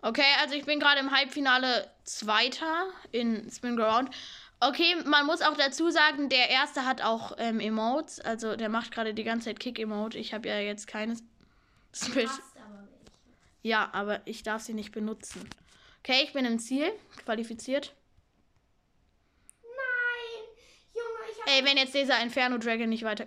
Okay, 0.00 0.22
also 0.40 0.54
ich 0.54 0.64
bin 0.64 0.78
gerade 0.78 1.00
im 1.00 1.10
Halbfinale 1.10 1.90
Zweiter 2.04 2.86
in 3.10 3.50
Spin 3.50 3.76
Go 3.76 3.82
Round. 3.82 4.10
Okay, 4.60 4.94
man 5.04 5.26
muss 5.26 5.42
auch 5.42 5.56
dazu 5.56 5.90
sagen, 5.90 6.28
der 6.28 6.48
Erste 6.48 6.86
hat 6.86 7.02
auch 7.02 7.32
ähm, 7.38 7.58
Emotes. 7.58 8.20
Also 8.20 8.54
der 8.54 8.68
macht 8.68 8.92
gerade 8.92 9.14
die 9.14 9.24
ganze 9.24 9.46
Zeit 9.46 9.58
Kick-Emote. 9.58 10.16
Ich 10.16 10.32
habe 10.32 10.48
ja 10.48 10.60
jetzt 10.60 10.86
keine 10.86 11.16
Special. 12.06 12.26
Passt 12.26 12.56
aber 12.56 12.88
welche. 12.88 13.12
Ja, 13.62 13.90
aber 13.92 14.20
ich 14.24 14.42
darf 14.42 14.62
sie 14.62 14.74
nicht 14.74 14.92
benutzen. 14.92 15.48
Okay, 16.00 16.22
ich 16.24 16.32
bin 16.32 16.44
im 16.44 16.58
Ziel. 16.58 16.90
Qualifiziert. 17.24 17.94
Nein! 19.62 20.44
Junge, 20.94 21.30
ich 21.32 21.40
habe. 21.40 21.50
Ey, 21.50 21.64
wenn 21.64 21.76
jetzt 21.76 21.94
dieser 21.94 22.22
Inferno 22.22 22.58
Dragon 22.58 22.88
nicht 22.88 23.04
weiter. 23.04 23.26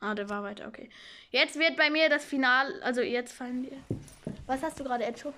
Ah, 0.00 0.14
der 0.14 0.30
war 0.30 0.42
weiter, 0.42 0.66
okay. 0.66 0.88
Jetzt 1.30 1.58
wird 1.58 1.76
bei 1.76 1.90
mir 1.90 2.08
das 2.08 2.24
Finale. 2.24 2.82
Also 2.82 3.02
jetzt 3.02 3.32
fallen 3.32 3.62
wir. 3.64 3.76
Was 4.46 4.62
hast 4.62 4.80
du 4.80 4.84
gerade, 4.84 5.04
Echo? 5.04 5.34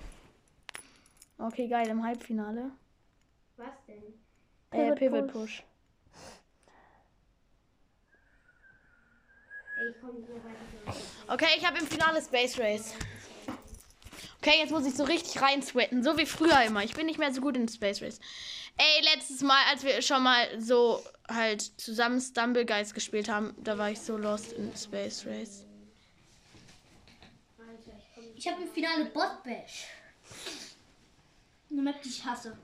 Okay, 1.37 1.67
geil, 1.67 1.89
im 1.89 2.03
Halbfinale. 2.03 2.71
Was 3.57 3.85
denn? 3.87 4.01
Äh, 4.71 4.95
Pivot 4.95 4.99
Pivot 4.99 5.27
Push. 5.27 5.33
Push. 5.33 5.63
Ey, 9.77 9.89
ich 9.89 9.99
komme 9.99 10.13
nicht 10.19 10.29
mehr 10.29 10.37
weiter. 10.43 10.97
Okay, 11.33 11.47
ich 11.57 11.65
habe 11.65 11.79
im 11.79 11.87
Finale 11.87 12.21
Space 12.21 12.59
Race. 12.59 12.93
Okay, 14.37 14.59
jetzt 14.59 14.69
muss 14.69 14.85
ich 14.85 14.93
so 14.93 15.03
richtig 15.03 15.41
rein 15.41 15.63
sweaten. 15.63 16.03
So 16.03 16.15
wie 16.15 16.27
früher 16.27 16.61
immer. 16.61 16.83
Ich 16.83 16.93
bin 16.93 17.07
nicht 17.07 17.17
mehr 17.17 17.33
so 17.33 17.41
gut 17.41 17.57
in 17.57 17.67
Space 17.67 18.03
Race. 18.03 18.19
Ey, 18.77 19.03
letztes 19.15 19.41
Mal, 19.41 19.57
als 19.71 19.83
wir 19.83 19.99
schon 20.03 20.21
mal 20.21 20.61
so 20.61 21.03
halt 21.27 21.63
zusammen 21.81 22.21
Stumble 22.21 22.67
Guys 22.67 22.93
gespielt 22.93 23.29
haben, 23.29 23.55
da 23.63 23.79
war 23.79 23.89
ich 23.89 23.99
so 23.99 24.15
lost 24.15 24.51
in 24.53 24.77
Space 24.77 25.25
Race. 25.25 25.65
Ich 28.35 28.47
habe 28.47 28.61
im 28.61 28.71
Finale 28.71 29.05
Bot 29.05 29.43
Bash. 29.43 29.87
Eine 31.71 31.81
Map, 31.81 31.99
die 32.03 32.09
ich 32.09 32.23
hasse. 32.23 32.55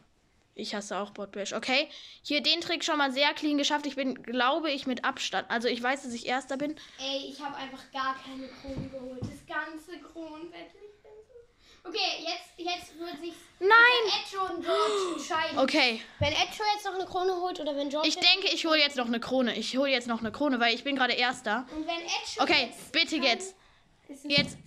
Ich 0.60 0.76
hasse 0.76 0.98
auch 0.98 1.12
Bot 1.12 1.32
Bash. 1.32 1.54
Okay, 1.54 1.88
hier 2.24 2.42
den 2.42 2.62
Trick 2.62 2.84
schon 2.84 2.98
mal 2.98 3.12
sehr 3.12 3.34
clean 3.34 3.58
geschafft. 3.58 3.86
Ich 3.86 3.96
bin, 3.96 4.22
glaube 4.24 4.70
ich, 4.72 4.86
mit 4.88 5.06
Abstand. 5.06 5.50
Also 5.50 5.68
ich 5.68 5.82
weiß, 5.82 6.04
dass 6.04 6.14
ich 6.14 6.26
Erster 6.26 6.58
bin. 6.58 6.76
Ey, 7.00 7.32
ich 7.32 7.42
habe 7.42 7.56
einfach 7.56 7.92
gar 7.92 8.16
keine 8.24 8.48
Kronen 8.48 8.92
geholt. 8.92 9.22
Das 9.22 9.46
ganze 9.48 9.92
so. 9.92 11.90
Okay, 11.90 11.98
jetzt, 12.20 12.50
jetzt 12.58 13.00
wird 13.00 13.20
sich 13.22 13.34
Nein! 13.60 13.70
Und 14.50 14.64
George 14.64 15.14
entscheiden. 15.18 15.58
Okay, 15.58 16.02
Wenn 16.20 16.34
Edjo 16.34 16.64
jetzt 16.76 16.86
noch 16.86 16.94
eine 16.94 17.06
Krone 17.06 17.34
holt 17.36 17.60
oder 17.60 17.76
wenn 17.76 17.90
George. 17.90 18.08
ich 18.08 18.16
denke, 18.16 18.48
ich 18.54 18.66
hole 18.66 18.78
jetzt 18.78 18.96
noch 18.98 19.08
eine 19.08 19.20
Krone. 19.20 19.58
Ich 19.58 19.76
hole 19.78 19.90
jetzt 19.90 20.08
noch 20.08 20.20
eine 20.20 20.32
Krone, 20.32 20.60
weil 20.60 20.76
ich 20.76 20.84
bin 20.84 20.96
gerade 20.96 21.14
Erster. 21.14 21.66
und 21.76 21.88
wenn 21.88 22.00
Edjo. 22.02 22.44
Okay, 22.44 22.68
jetzt 22.68 22.92
bitte 22.92 23.16
kann- 23.16 23.24
jetzt. 23.24 23.56
Jetzt. 24.24 24.58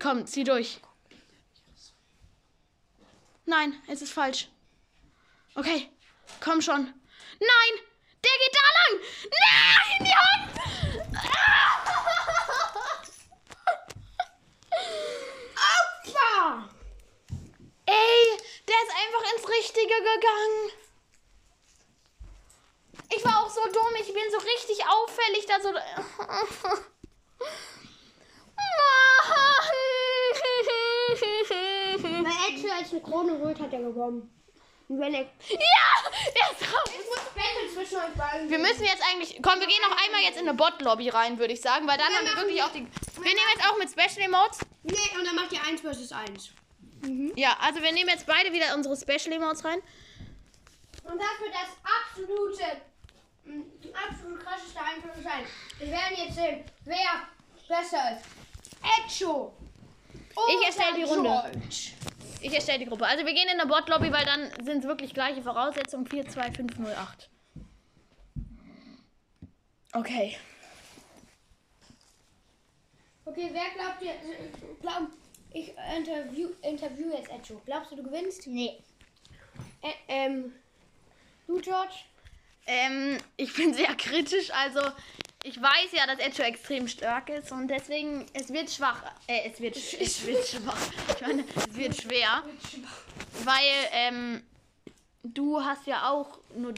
Komm, 0.00 0.26
zieh 0.26 0.44
durch. 0.44 0.78
Nein, 3.46 3.74
es 3.88 4.00
ist 4.02 4.12
falsch. 4.12 4.48
Okay, 5.56 5.88
komm 6.40 6.60
schon. 6.60 6.92
Nein, 7.38 7.80
der 8.24 8.32
geht 8.40 8.54
da 8.54 8.60
lang. 8.74 9.00
Nein, 9.30 9.98
die 10.00 10.14
Hand. 10.14 10.50
Opfer! 15.78 16.68
Ey, 17.86 18.38
der 18.66 18.78
ist 18.82 18.92
einfach 18.98 19.24
ins 19.32 19.48
Richtige 19.48 19.94
gegangen. 19.94 20.72
Ich 23.16 23.24
war 23.24 23.44
auch 23.44 23.50
so 23.50 23.62
dumm. 23.72 23.94
Ich 24.00 24.12
bin 24.12 24.30
so 24.32 24.38
richtig 24.38 24.84
auffällig 24.88 25.46
da 25.46 25.60
so. 25.60 25.72
Wenn 32.02 32.26
Edjo 32.26 32.68
jetzt 32.76 32.92
eine 32.92 33.02
Krone 33.02 33.38
holt, 33.38 33.60
hat 33.60 33.72
er 33.72 33.82
gewonnen. 33.82 34.43
Und 34.88 35.00
wenn 35.00 35.14
er. 35.14 35.22
Ja, 35.22 35.28
er 36.10 36.52
ist 36.52 36.62
raus. 36.72 36.90
Es 36.90 37.06
muss 37.06 37.24
Battle 37.34 37.72
zwischen 37.72 37.96
euch 37.96 38.14
beiden. 38.16 38.50
Wir 38.50 38.58
müssen 38.58 38.84
jetzt 38.84 39.02
eigentlich. 39.10 39.40
Komm, 39.42 39.60
wir 39.60 39.66
gehen 39.66 39.80
noch 39.88 39.96
einmal 40.04 40.20
jetzt 40.22 40.38
in 40.38 40.48
eine 40.48 40.56
Bot-Lobby 40.56 41.08
rein, 41.08 41.38
würde 41.38 41.54
ich 41.54 41.60
sagen, 41.60 41.86
weil 41.86 41.96
dann 41.96 42.10
Wir 42.10 42.18
haben 42.18 42.26
wir 42.26 42.36
wirklich 42.36 42.62
auch 42.62 42.70
die. 42.70 42.86
Wir 43.16 43.22
nehmen 43.22 43.50
jetzt 43.56 43.66
auch 43.68 43.78
mit 43.78 43.90
Special 43.90 44.26
Emotes. 44.26 44.58
Nee, 44.82 45.18
und 45.18 45.26
dann 45.26 45.34
macht 45.34 45.52
ihr 45.52 45.62
1 45.64 45.80
versus 45.80 46.12
1. 46.12 46.50
Ja, 47.36 47.56
also 47.60 47.82
wir 47.82 47.92
nehmen 47.92 48.10
jetzt 48.10 48.26
beide 48.26 48.52
wieder 48.52 48.74
unsere 48.74 48.96
Special 48.96 49.34
Emotes 49.34 49.64
rein. 49.64 49.80
Und 51.04 51.18
das 51.18 51.40
wird 51.40 51.52
das 51.52 51.70
absolute, 51.84 52.64
absolut 54.08 54.40
krasseste 54.44 54.80
1 54.80 55.02
versus 55.02 55.26
1. 55.26 55.48
Wir 55.78 55.88
werden 55.88 56.16
jetzt 56.16 56.34
sehen, 56.34 56.64
wer 56.84 57.28
besser 57.68 58.16
ist. 58.16 58.24
Echo. 58.82 59.54
Ich 60.48 60.66
erstelle 60.66 60.96
die 60.96 61.04
Runde. 61.04 61.28
George. 61.28 61.92
Ich 62.44 62.52
erstelle 62.52 62.80
die 62.80 62.84
Gruppe. 62.84 63.06
Also 63.06 63.24
wir 63.24 63.32
gehen 63.32 63.48
in 63.50 63.58
eine 63.58 63.66
Bot-Lobby, 63.66 64.12
weil 64.12 64.26
dann 64.26 64.50
sind 64.62 64.80
es 64.80 64.84
wirklich 64.84 65.14
gleiche 65.14 65.40
Voraussetzungen. 65.40 66.06
4, 66.06 66.28
2, 66.28 66.52
5, 66.52 66.78
0, 66.78 66.92
8. 66.92 67.30
Okay. 69.94 70.36
Okay, 73.24 73.48
wer 73.50 73.70
glaubt 73.74 74.02
ihr, 74.02 74.12
glaub, 74.82 75.08
ich 75.54 75.72
interview, 75.96 76.50
interview 76.60 77.12
jetzt 77.16 77.30
Echo. 77.30 77.62
Glaubst 77.64 77.92
du, 77.92 77.96
du 77.96 78.02
gewinnst? 78.02 78.46
Nee. 78.46 78.78
Ä 79.82 79.94
ähm, 80.08 80.52
du, 81.46 81.58
George? 81.62 81.94
Ähm, 82.66 83.16
ich 83.38 83.54
bin 83.54 83.72
sehr 83.72 83.94
kritisch. 83.94 84.50
Also 84.50 84.82
ich 85.44 85.60
weiß 85.60 85.92
ja, 85.92 86.06
dass 86.06 86.18
Echo 86.18 86.42
extrem 86.42 86.88
stark 86.88 87.28
ist 87.28 87.52
und 87.52 87.68
deswegen, 87.68 88.26
es 88.32 88.50
wird 88.50 88.70
schwach. 88.70 89.02
Äh, 89.26 89.50
es 89.50 89.60
wird, 89.60 89.76
es 90.00 90.26
wird 90.26 90.46
schwach. 90.46 90.76
Ich 91.14 91.20
meine, 91.20 91.44
es 91.56 91.76
wird 91.76 92.00
schwer. 92.00 92.42
Weil, 93.44 93.88
ähm, 93.92 94.42
du 95.22 95.62
hast 95.62 95.86
ja 95.86 96.10
auch 96.10 96.38
nur 96.56 96.72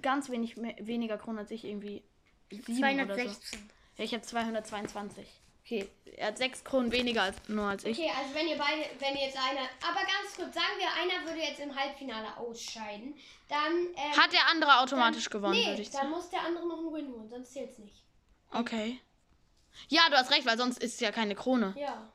ganz 0.00 0.30
wenig 0.30 0.56
mehr, 0.56 0.76
weniger 0.78 1.18
Kronen 1.18 1.40
als 1.40 1.50
ich, 1.50 1.64
irgendwie 1.64 2.02
sieben 2.50 3.00
oder 3.00 3.16
so. 3.16 3.22
216. 3.22 3.70
Ja, 3.98 4.04
ich 4.04 4.14
habe 4.14 4.22
222. 4.22 5.26
Okay, 5.64 5.88
er 6.16 6.28
hat 6.28 6.38
sechs 6.38 6.62
Kronen 6.62 6.92
weniger 6.92 7.22
als 7.22 7.36
nur 7.48 7.66
als 7.66 7.84
ich. 7.84 7.98
Okay, 7.98 8.10
also 8.16 8.34
wenn 8.34 8.46
ihr 8.46 8.58
beide, 8.58 8.82
wenn 8.98 9.16
jetzt 9.16 9.36
einer, 9.36 9.68
aber 9.80 10.00
ganz 10.00 10.36
kurz, 10.36 10.54
sagen 10.54 10.74
wir, 10.78 10.88
einer 10.92 11.26
würde 11.26 11.40
jetzt 11.40 11.60
im 11.60 11.74
Halbfinale 11.74 12.36
ausscheiden, 12.36 13.14
dann 13.48 13.72
ähm, 13.96 14.16
Hat 14.16 14.32
der 14.32 14.48
andere 14.48 14.80
automatisch 14.80 15.28
gewonnen, 15.28 15.54
nee, 15.54 15.66
würde 15.66 15.82
ich 15.82 15.90
dann 15.90 16.02
sagen. 16.02 16.10
muss 16.10 16.30
der 16.30 16.40
andere 16.42 16.66
noch 16.66 16.78
einen 16.78 16.92
Win 16.92 17.12
holen, 17.12 17.28
sonst 17.28 17.52
zählt's 17.52 17.78
nicht. 17.78 18.01
Okay. 18.52 19.00
Ja, 19.88 20.02
du 20.10 20.16
hast 20.16 20.30
recht, 20.30 20.46
weil 20.46 20.58
sonst 20.58 20.82
ist 20.82 20.94
es 20.94 21.00
ja 21.00 21.10
keine 21.12 21.34
Krone. 21.34 21.74
Ja. 21.76 22.12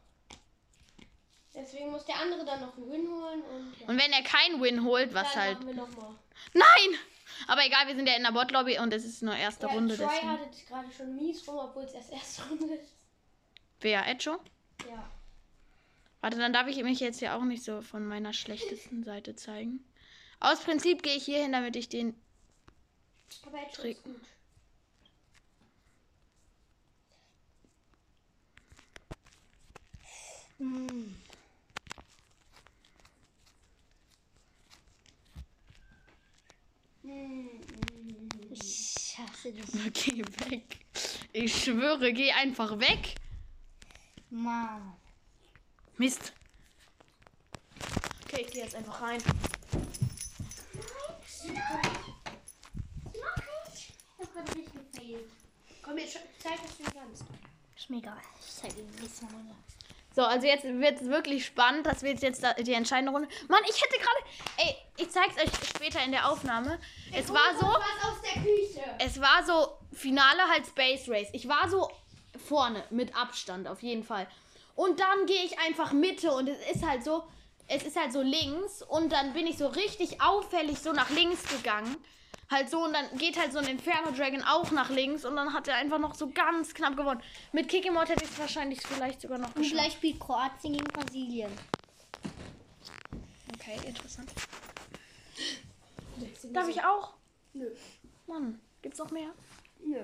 Deswegen 1.53 1.89
muss 1.89 2.05
der 2.05 2.19
andere 2.19 2.45
dann 2.45 2.61
noch 2.61 2.77
einen 2.77 2.91
Win 2.91 3.07
holen 3.07 3.41
und 3.41 3.79
ja. 3.79 3.87
Und 3.87 3.99
wenn 3.99 4.11
er 4.11 4.21
keinen 4.21 4.61
Win 4.61 4.83
holt, 4.83 5.13
was 5.13 5.33
dann 5.33 5.41
halt. 5.41 5.57
machen 5.57 5.67
wir 5.67 5.73
nochmal. 5.73 6.15
Nein! 6.53 6.99
Aber 7.47 7.65
egal, 7.65 7.87
wir 7.87 7.95
sind 7.95 8.07
ja 8.07 8.15
in 8.15 8.23
der 8.23 8.31
Bot-Lobby 8.31 8.79
und 8.79 8.93
es 8.93 9.05
ist 9.05 9.23
nur 9.23 9.35
erste 9.35 9.67
Ja, 9.67 9.73
Runde. 9.73 9.95
Troy 9.97 10.07
Deswegen. 10.07 10.31
hat 10.31 10.45
jetzt 10.45 10.67
gerade 10.67 10.91
schon 10.91 11.15
mies 11.15 11.47
rum, 11.47 11.57
obwohl 11.57 11.83
es 11.83 11.93
erst 11.93 12.11
erste 12.11 12.43
Runde 12.49 12.75
ist. 12.75 12.93
Wer, 13.81 14.07
Echo? 14.07 14.37
Ja. 14.87 15.11
Warte, 16.21 16.37
dann 16.37 16.53
darf 16.53 16.67
ich 16.67 16.81
mich 16.83 16.99
jetzt 16.99 17.21
ja 17.21 17.37
auch 17.37 17.43
nicht 17.43 17.63
so 17.63 17.81
von 17.81 18.05
meiner 18.05 18.33
schlechtesten 18.33 19.03
Seite 19.03 19.35
zeigen. 19.35 19.83
Aus 20.39 20.59
Prinzip 20.59 21.03
gehe 21.03 21.15
ich 21.15 21.25
hier 21.25 21.41
hin, 21.41 21.51
damit 21.51 21.75
ich 21.75 21.89
den. 21.89 22.19
Aber 23.45 23.57
Trick. 23.71 23.97
ist 23.97 24.03
gut. 24.03 24.21
Ich 38.49 39.17
hasse 39.17 39.53
das. 39.53 39.71
Geh 39.93 40.23
weg. 40.49 40.79
Ich 41.31 41.63
schwöre, 41.63 42.11
geh 42.11 42.31
einfach 42.31 42.79
weg. 42.79 43.15
Mann. 44.29 44.93
Mist. 45.97 46.33
Okay, 48.25 48.41
ich 48.41 48.51
gehe 48.51 48.63
jetzt 48.63 48.75
einfach 48.75 49.01
rein. 49.01 49.21
Ich 51.33 51.51
hab 54.19 54.33
gerade 54.33 54.55
richtig 54.55 54.73
gefailt. 54.73 55.31
Komm, 55.83 55.97
jetzt 55.97 56.19
zeig, 56.39 56.59
was 56.63 56.77
du 56.77 56.83
kannst. 56.83 57.23
Ist 57.75 57.89
mir 57.89 57.97
egal. 57.97 58.21
Ich 58.39 58.53
zeige 58.55 58.75
dir 58.75 59.01
nächste 59.01 59.25
Runde. 59.25 59.55
So, 60.17 60.23
also 60.23 60.47
jetzt 60.47 60.63
wird 60.63 60.99
es 60.99 61.07
wirklich 61.09 61.45
spannend. 61.45 61.85
Das 61.85 62.01
wird 62.01 62.23
jetzt 62.23 62.43
die 62.61 62.73
entscheidende 62.73 63.11
Runde. 63.11 63.27
Mann, 63.49 63.61
ich 63.69 63.79
hätte 63.79 63.97
gerade. 63.99 64.17
Ey, 64.57 64.75
ich 64.97 65.11
zeig's 65.11 65.35
euch 65.37 65.51
später 65.69 66.03
in 66.03 66.09
der 66.09 66.27
Aufnahme. 66.27 66.79
Es 67.13 67.29
war 67.29 67.53
so. 67.53 67.67
Was 67.67 68.09
aus 68.09 68.21
der 68.23 68.41
Küche. 68.41 68.81
Es 68.97 69.21
war 69.21 69.45
so 69.45 69.77
Finale 69.95 70.41
halt 70.51 70.65
Space 70.65 71.07
Race. 71.07 71.27
Ich 71.33 71.47
war 71.47 71.69
so 71.69 71.91
vorne 72.47 72.83
mit 72.89 73.15
Abstand 73.15 73.67
auf 73.67 73.83
jeden 73.83 74.03
Fall. 74.03 74.25
Und 74.73 74.99
dann 74.99 75.27
gehe 75.27 75.43
ich 75.43 75.59
einfach 75.59 75.93
Mitte 75.93 76.31
und 76.31 76.49
es 76.49 76.75
ist 76.75 76.83
halt 76.83 77.03
so, 77.03 77.23
es 77.67 77.83
ist 77.83 77.95
halt 77.95 78.11
so 78.11 78.23
links 78.23 78.81
und 78.81 79.11
dann 79.11 79.33
bin 79.33 79.45
ich 79.45 79.59
so 79.59 79.67
richtig 79.67 80.19
auffällig 80.19 80.79
so 80.79 80.93
nach 80.93 81.11
links 81.11 81.43
gegangen. 81.47 81.95
Halt 82.49 82.69
so 82.69 82.85
und 82.85 82.93
dann 82.93 83.05
geht 83.17 83.37
halt 83.37 83.51
so 83.51 83.59
ein 83.59 83.67
Inferno 83.67 84.11
Dragon 84.11 84.41
auch 84.41 84.71
nach 84.71 84.89
links 84.89 85.25
und 85.25 85.35
dann 85.35 85.51
hat 85.53 85.67
er 85.67 85.75
einfach 85.75 85.99
noch 85.99 86.15
so 86.15 86.29
ganz 86.29 86.73
knapp 86.73 86.95
gewonnen. 86.95 87.21
Mit 87.51 87.67
Kikimod 87.67 88.07
hätte 88.07 88.23
ich 88.23 88.31
es 88.31 88.39
wahrscheinlich 88.39 88.81
vielleicht 88.81 89.19
sogar 89.21 89.37
noch 89.37 89.49
Und 89.49 89.55
geschafft. 89.55 89.73
gleich 89.73 89.93
spielt 89.93 90.19
Kroatien 90.19 90.73
gegen 90.73 90.87
Brasilien. 90.87 91.51
Okay, 93.53 93.77
interessant. 93.85 94.31
Darf 96.53 96.69
ich 96.69 96.81
auch? 96.83 97.13
Nö. 97.53 97.69
Mann, 98.27 98.59
gibt's 98.81 98.99
noch 98.99 99.11
mehr? 99.11 99.29
Nö. 99.85 99.99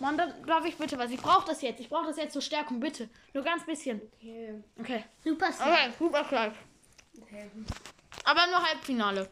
Mann, 0.00 0.16
dann 0.16 0.32
darf 0.46 0.64
ich 0.64 0.76
bitte 0.76 0.98
was. 0.98 1.10
Ich 1.10 1.20
brauche 1.20 1.46
das 1.46 1.60
jetzt. 1.60 1.80
Ich 1.80 1.88
brauche 1.90 2.06
das 2.06 2.16
jetzt 2.16 2.32
zur 2.32 2.42
Stärkung, 2.42 2.80
bitte. 2.80 3.10
Nur 3.34 3.44
ganz 3.44 3.64
bisschen. 3.66 4.00
Okay. 4.18 4.62
Okay. 4.80 5.04
Super. 5.22 5.48
Okay, 5.48 5.92
super. 5.98 6.52
Okay. 7.20 7.50
Aber 8.24 8.46
nur 8.46 8.62
Halbfinale. 8.62 9.28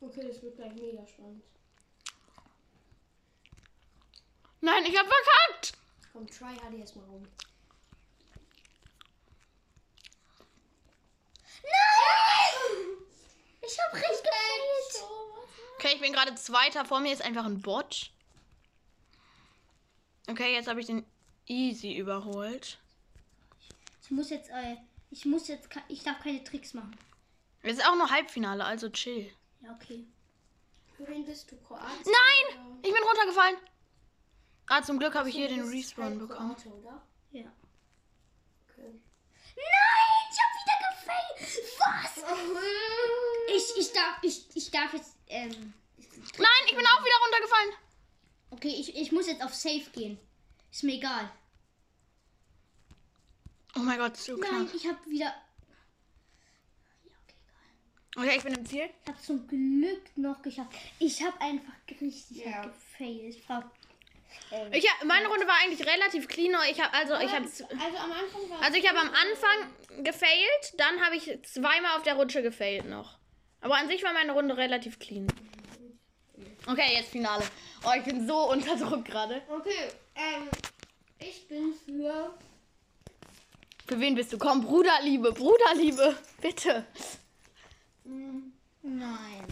Okay, 0.00 0.26
das 0.26 0.42
wird 0.42 0.56
gleich 0.56 0.74
mega 0.74 1.06
spannend. 1.06 1.42
Nein, 4.60 4.84
ich 4.86 4.96
hab 4.96 5.06
verkackt. 5.06 5.72
Komm, 6.12 6.26
try 6.26 6.56
hard 6.56 6.74
erstmal 6.74 7.04
rum. 7.06 7.26
Nein! 11.62 12.96
Ich 13.60 13.78
hab 13.78 13.94
richtig 13.94 14.22
gefailt. 14.22 15.10
Okay, 15.76 15.92
ich 15.94 16.00
bin 16.00 16.12
gerade 16.12 16.34
Zweiter. 16.34 16.84
Vor 16.84 17.00
mir 17.00 17.12
ist 17.12 17.22
einfach 17.22 17.44
ein 17.44 17.60
Bot. 17.60 18.10
Okay, 20.28 20.54
jetzt 20.54 20.68
habe 20.68 20.80
ich 20.80 20.86
den 20.86 21.04
easy 21.46 21.96
überholt. 21.96 22.78
Ich 24.02 24.10
muss 24.10 24.30
jetzt, 24.30 24.50
äh, 24.50 24.76
ich 25.10 25.24
muss 25.24 25.48
jetzt, 25.48 25.68
ich 25.88 26.02
darf 26.02 26.20
keine 26.20 26.42
Tricks 26.44 26.74
machen. 26.74 26.96
Es 27.62 27.78
ist 27.78 27.86
auch 27.86 27.96
nur 27.96 28.10
Halbfinale, 28.10 28.64
also 28.64 28.88
chill. 28.88 29.30
Ja, 29.60 29.72
okay. 29.72 30.06
Für 30.96 31.06
wen 31.08 31.24
bist 31.24 31.50
du? 31.50 31.56
Kroatien? 31.56 31.88
Nein! 32.04 32.78
Ich 32.82 32.92
bin 32.92 33.02
runtergefallen. 33.02 33.56
Ah, 34.66 34.82
zum 34.82 34.98
Glück 34.98 35.14
habe 35.14 35.28
ich 35.28 35.34
hier 35.36 35.48
den 35.48 35.60
bist 35.62 35.72
Respawn 35.72 36.04
halt 36.04 36.18
bekommen. 36.18 36.54
Kroate, 36.54 36.68
oder? 36.68 37.02
Ja. 37.32 37.52
Okay. 38.68 39.00
Nein, 39.56 40.24
ich 40.30 40.38
hab 40.40 40.52
wieder 40.60 40.78
gefailt. 40.90 41.74
Was? 41.78 42.24
Ich, 43.50 43.78
ich 43.78 43.92
darf, 43.92 44.18
ich, 44.22 44.44
ich 44.54 44.70
darf 44.70 44.92
jetzt, 44.92 45.16
ähm, 45.26 45.72
Nein, 46.36 46.62
ich 46.66 46.76
bin 46.76 46.84
auch 46.86 47.02
wieder 47.02 47.16
runtergefallen. 47.24 47.72
okay, 48.50 48.68
ich, 48.68 48.94
ich 48.94 49.10
muss 49.10 49.26
jetzt 49.26 49.42
auf 49.42 49.54
Safe 49.54 49.88
gehen. 49.92 50.18
Ist 50.70 50.84
mir 50.84 50.96
egal. 50.96 51.32
Oh 53.74 53.80
mein 53.80 53.98
Gott, 53.98 54.18
so 54.18 54.36
knapp. 54.36 54.52
Nein, 54.52 54.70
ich 54.74 54.86
hab 54.86 55.04
wieder. 55.06 55.34
Okay, 58.16 58.34
ich 58.36 58.42
bin 58.42 58.54
im 58.54 58.66
Ziel. 58.66 58.88
Ich 59.04 59.08
hab 59.08 59.22
zum 59.22 59.46
Glück 59.46 60.02
noch 60.16 60.42
geschafft. 60.42 60.70
Ich 60.98 61.22
hab 61.22 61.40
einfach 61.40 61.72
richtig 62.00 62.44
Ja. 62.44 62.62
gefailt. 62.62 63.36
Ähm, 64.50 64.72
Ich 64.72 64.88
hab, 64.90 65.04
meine 65.04 65.28
Runde 65.28 65.46
war 65.46 65.54
eigentlich 65.62 65.86
relativ 65.86 66.26
clean. 66.28 66.54
Ich 66.70 66.80
habe 66.80 66.92
also 66.94 67.14
ich 67.14 67.32
habe 67.32 67.44
Also 67.44 67.64
am 67.98 68.12
Anfang 68.12 68.50
war 68.50 68.62
also 68.62 68.76
ich 68.78 68.88
habe 68.88 68.98
am 68.98 69.08
Anfang 69.10 70.04
gefailt, 70.04 70.74
dann 70.76 71.00
habe 71.04 71.16
ich 71.16 71.38
zweimal 71.44 71.96
auf 71.96 72.02
der 72.02 72.14
Rutsche 72.16 72.42
gefailt 72.42 72.86
noch. 72.86 73.18
Aber 73.60 73.76
an 73.76 73.88
sich 73.88 74.02
war 74.02 74.12
meine 74.12 74.32
Runde 74.32 74.56
relativ 74.56 74.98
clean. 74.98 75.26
Okay, 76.66 76.94
jetzt 76.94 77.10
Finale. 77.10 77.42
Oh, 77.84 77.90
ich 77.96 78.04
bin 78.04 78.26
so 78.26 78.50
unter 78.50 78.76
Druck 78.76 79.04
gerade. 79.04 79.42
Okay, 79.48 79.88
ähm, 80.14 80.48
ich 81.18 81.46
bin 81.48 81.72
für. 81.84 82.34
Für 83.86 84.00
wen 84.00 84.14
bist 84.14 84.32
du? 84.32 84.38
Komm, 84.38 84.62
Bruderliebe, 84.62 85.32
Bruderliebe, 85.32 86.16
bitte. 86.42 86.84
Nein. 88.82 89.46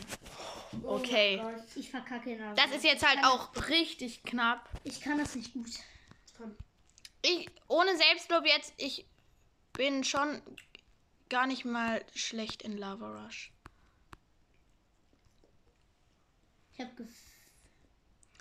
Okay. 0.83 1.40
Oh 1.40 1.51
Gott, 1.51 1.64
Ich 1.77 1.90
verkacke 1.90 2.33
in 2.33 2.38
der 2.38 2.55
Das 2.55 2.71
ist 2.71 2.85
jetzt 2.85 3.07
halt 3.07 3.25
auch 3.25 3.51
richtig 3.69 4.23
knapp. 4.23 4.69
Ich 4.85 5.01
kann 5.01 5.19
das 5.19 5.35
nicht 5.35 5.53
gut. 5.53 5.71
komm. 6.37 6.57
Ich 7.23 7.49
ohne 7.69 7.97
Selbstlob 7.97 8.47
jetzt, 8.47 8.73
ich 8.77 9.07
bin 9.73 10.05
schon 10.05 10.40
gar 11.29 11.47
nicht 11.47 11.64
mal 11.64 12.05
schlecht 12.14 12.62
in 12.62 12.77
Lava 12.77 13.25
Rush. 13.25 13.53
Ich 16.75 16.81
hab 16.85 16.97
gef 16.97 17.09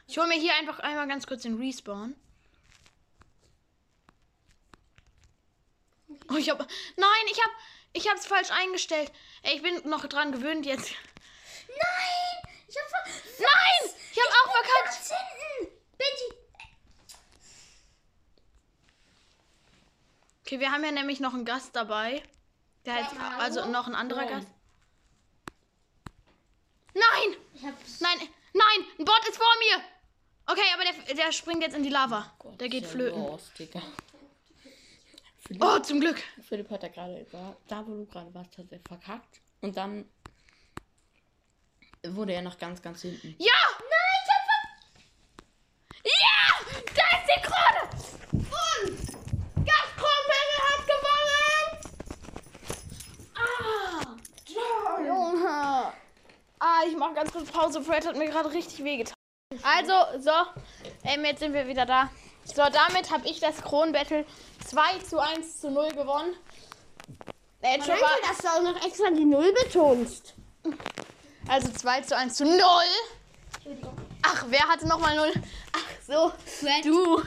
Ich 0.07 0.17
hole 0.17 0.27
mir 0.27 0.39
hier 0.39 0.55
einfach 0.55 0.79
einmal 0.79 1.07
ganz 1.07 1.25
kurz 1.25 1.43
den 1.43 1.57
Respawn. 1.57 2.15
Oh, 6.29 6.37
ich 6.37 6.49
hab. 6.49 6.59
Nein, 6.59 7.25
ich 7.31 7.39
hab. 7.39 7.51
Ich 7.95 8.09
hab's 8.09 8.25
falsch 8.25 8.51
eingestellt. 8.51 9.09
Ey, 9.43 9.55
ich 9.55 9.61
bin 9.61 9.89
noch 9.89 10.05
dran 10.07 10.33
gewöhnt 10.33 10.65
jetzt. 10.65 10.91
Nein! 11.69 12.53
Ich 12.67 12.75
hab 12.77 12.89
ver 12.89 13.11
Nein! 13.39 13.95
Ich 14.11 14.19
hab 14.19 14.29
auch 14.47 14.51
verkackt. 14.51 14.85
ganz 14.85 15.11
hinten! 15.11 15.77
Benji! 15.97 16.37
Okay, 20.45 20.59
wir 20.59 20.71
haben 20.73 20.83
ja 20.83 20.91
nämlich 20.91 21.21
noch 21.21 21.33
einen 21.33 21.45
Gast 21.45 21.73
dabei. 21.73 22.21
Der 22.85 22.95
heißt. 22.95 23.13
Ja, 23.15 23.37
Also 23.39 23.61
hallo? 23.61 23.71
noch 23.71 23.87
ein 23.87 23.95
anderer 23.95 24.25
Oh. 24.25 24.29
Gast. 24.29 24.47
Nein! 26.93 27.37
Ich 27.53 27.61
Nein! 28.01 28.19
Nein! 28.53 28.85
Ein 28.99 29.05
Bot 29.05 29.27
ist 29.29 29.37
vor 29.37 29.47
mir! 29.59 29.81
Okay, 30.47 30.67
aber 30.73 30.83
der, 30.83 31.15
der 31.15 31.31
springt 31.31 31.61
jetzt 31.63 31.75
in 31.77 31.83
die 31.83 31.89
Lava. 31.89 32.29
Der 32.59 32.67
geht 32.67 32.85
flöten. 32.85 33.19
Los, 33.25 33.51
Digga. 33.57 33.81
Philipp, 35.47 35.63
Oh, 35.63 35.79
zum 35.79 35.99
Glück. 35.99 36.21
Philipp 36.41 36.69
hat 36.71 36.83
da 36.83 36.87
gerade, 36.87 37.25
da, 37.31 37.55
da 37.67 37.85
wo 37.85 37.93
du 37.95 38.05
gerade 38.05 38.33
warst, 38.33 38.57
hat 38.57 38.71
er 38.71 38.79
verkackt. 38.79 39.41
Und 39.61 39.77
dann 39.77 40.05
wurde 42.07 42.33
er 42.33 42.41
noch 42.41 42.57
ganz, 42.57 42.81
ganz 42.81 43.01
hinten. 43.01 43.35
Ja! 43.37 43.53
Nein, 43.79 44.23
ich 44.23 44.29
hab 44.33 46.05
Ja! 46.05 46.47
Da 46.95 47.03
ist 47.17 47.27
die 47.29 47.41
Krone! 47.41 47.81
Und 48.33 48.97
Gastkronenberger 49.65 50.61
hat 50.71 50.81
gewonnen! 50.93 51.65
Ah! 53.35 54.15
Junge! 55.03 55.93
Ah, 56.59 56.81
ich 56.87 56.95
mach 56.97 57.13
ganz 57.13 57.31
kurz 57.31 57.51
Pause. 57.51 57.81
Fred 57.83 58.05
hat 58.07 58.15
mir 58.15 58.29
gerade 58.29 58.51
richtig 58.51 58.83
wehgetan. 58.83 59.13
Also, 59.63 60.19
so. 60.19 60.31
Ähm, 61.03 61.23
jetzt 61.25 61.39
sind 61.39 61.53
wir 61.53 61.67
wieder 61.67 61.85
da. 61.85 62.09
So, 62.45 62.61
damit 62.71 63.11
habe 63.11 63.27
ich 63.27 63.39
das 63.39 63.61
Kronenbattle 63.61 64.25
2 64.67 64.99
zu 64.99 65.19
1 65.19 65.61
zu 65.61 65.71
0 65.71 65.89
gewonnen. 65.89 66.33
Äh, 67.61 67.77
mal- 67.79 67.97
dass 68.27 68.37
du 68.37 68.47
auch 68.47 68.61
noch 68.61 68.85
extra 68.85 69.09
die 69.09 69.25
Null 69.25 69.51
betonst. 69.63 70.35
also 71.47 71.71
2 71.71 72.01
zu 72.01 72.15
1 72.15 72.35
zu 72.35 72.45
0. 72.45 72.61
Ach, 74.21 74.45
wer 74.49 74.67
hatte 74.67 74.87
nochmal 74.87 75.15
0? 75.15 75.33
Ach 75.73 75.83
so, 76.07 76.31
Fred. 76.45 76.85
du. 76.85 77.23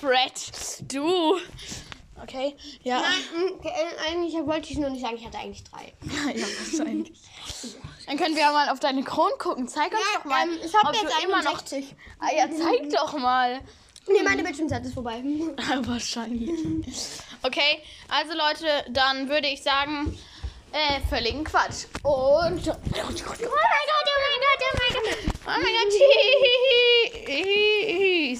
Fred, 0.00 0.32
du. 0.92 1.36
Okay, 2.22 2.54
ja. 2.82 3.00
Nein, 3.00 3.50
mm, 3.60 3.66
äh, 3.66 4.10
eigentlich 4.10 4.34
wollte 4.46 4.70
ich 4.70 4.78
nur 4.78 4.90
nicht 4.90 5.00
sagen, 5.02 5.16
ich 5.16 5.24
hatte 5.24 5.38
eigentlich 5.38 5.64
drei. 5.64 5.92
ja, 6.34 6.46
wahrscheinlich. 6.46 7.18
Dann 8.06 8.18
können 8.18 8.34
wir 8.34 8.42
ja 8.42 8.52
mal 8.52 8.68
auf 8.68 8.80
deine 8.80 9.02
Kronen 9.02 9.38
gucken. 9.38 9.68
Zeig 9.68 9.92
uns 9.92 10.00
doch 10.14 10.24
mal, 10.26 10.42
ähm, 10.42 10.58
ich 10.62 10.74
hab 10.74 10.88
ob 10.88 10.94
jetzt 10.94 11.04
du 11.04 11.24
immer 11.24 11.42
noch... 11.42 11.52
61. 11.52 11.94
Ah 12.18 12.28
ja, 12.36 12.50
zeig 12.50 12.90
doch 12.90 13.16
mal. 13.18 13.60
Nee, 14.12 14.22
meine 14.22 14.42
Bildschirmzeit 14.42 14.84
ist 14.84 14.94
vorbei. 14.94 15.22
Ah, 15.56 15.80
wahrscheinlich. 15.82 16.50
Okay, 17.42 17.82
also 18.08 18.32
Leute, 18.36 18.66
dann 18.90 19.28
würde 19.28 19.48
ich 19.48 19.62
sagen, 19.62 20.18
äh, 20.72 21.00
völligen 21.08 21.44
Quatsch. 21.44 21.86
Und. 22.02 22.66
Oh 22.68 22.76
mein 22.82 22.92
Gott, 22.92 22.96
oh 22.96 23.06
mein 23.06 23.14
Gott, 23.16 23.38
oh 23.40 23.46
mein 23.46 24.40
Gott, 24.44 24.62
oh 24.62 24.76
mein 24.78 24.92
Gott. 24.94 25.18
Oh 25.46 25.50
mein 25.50 25.62
Gott. 25.62 25.92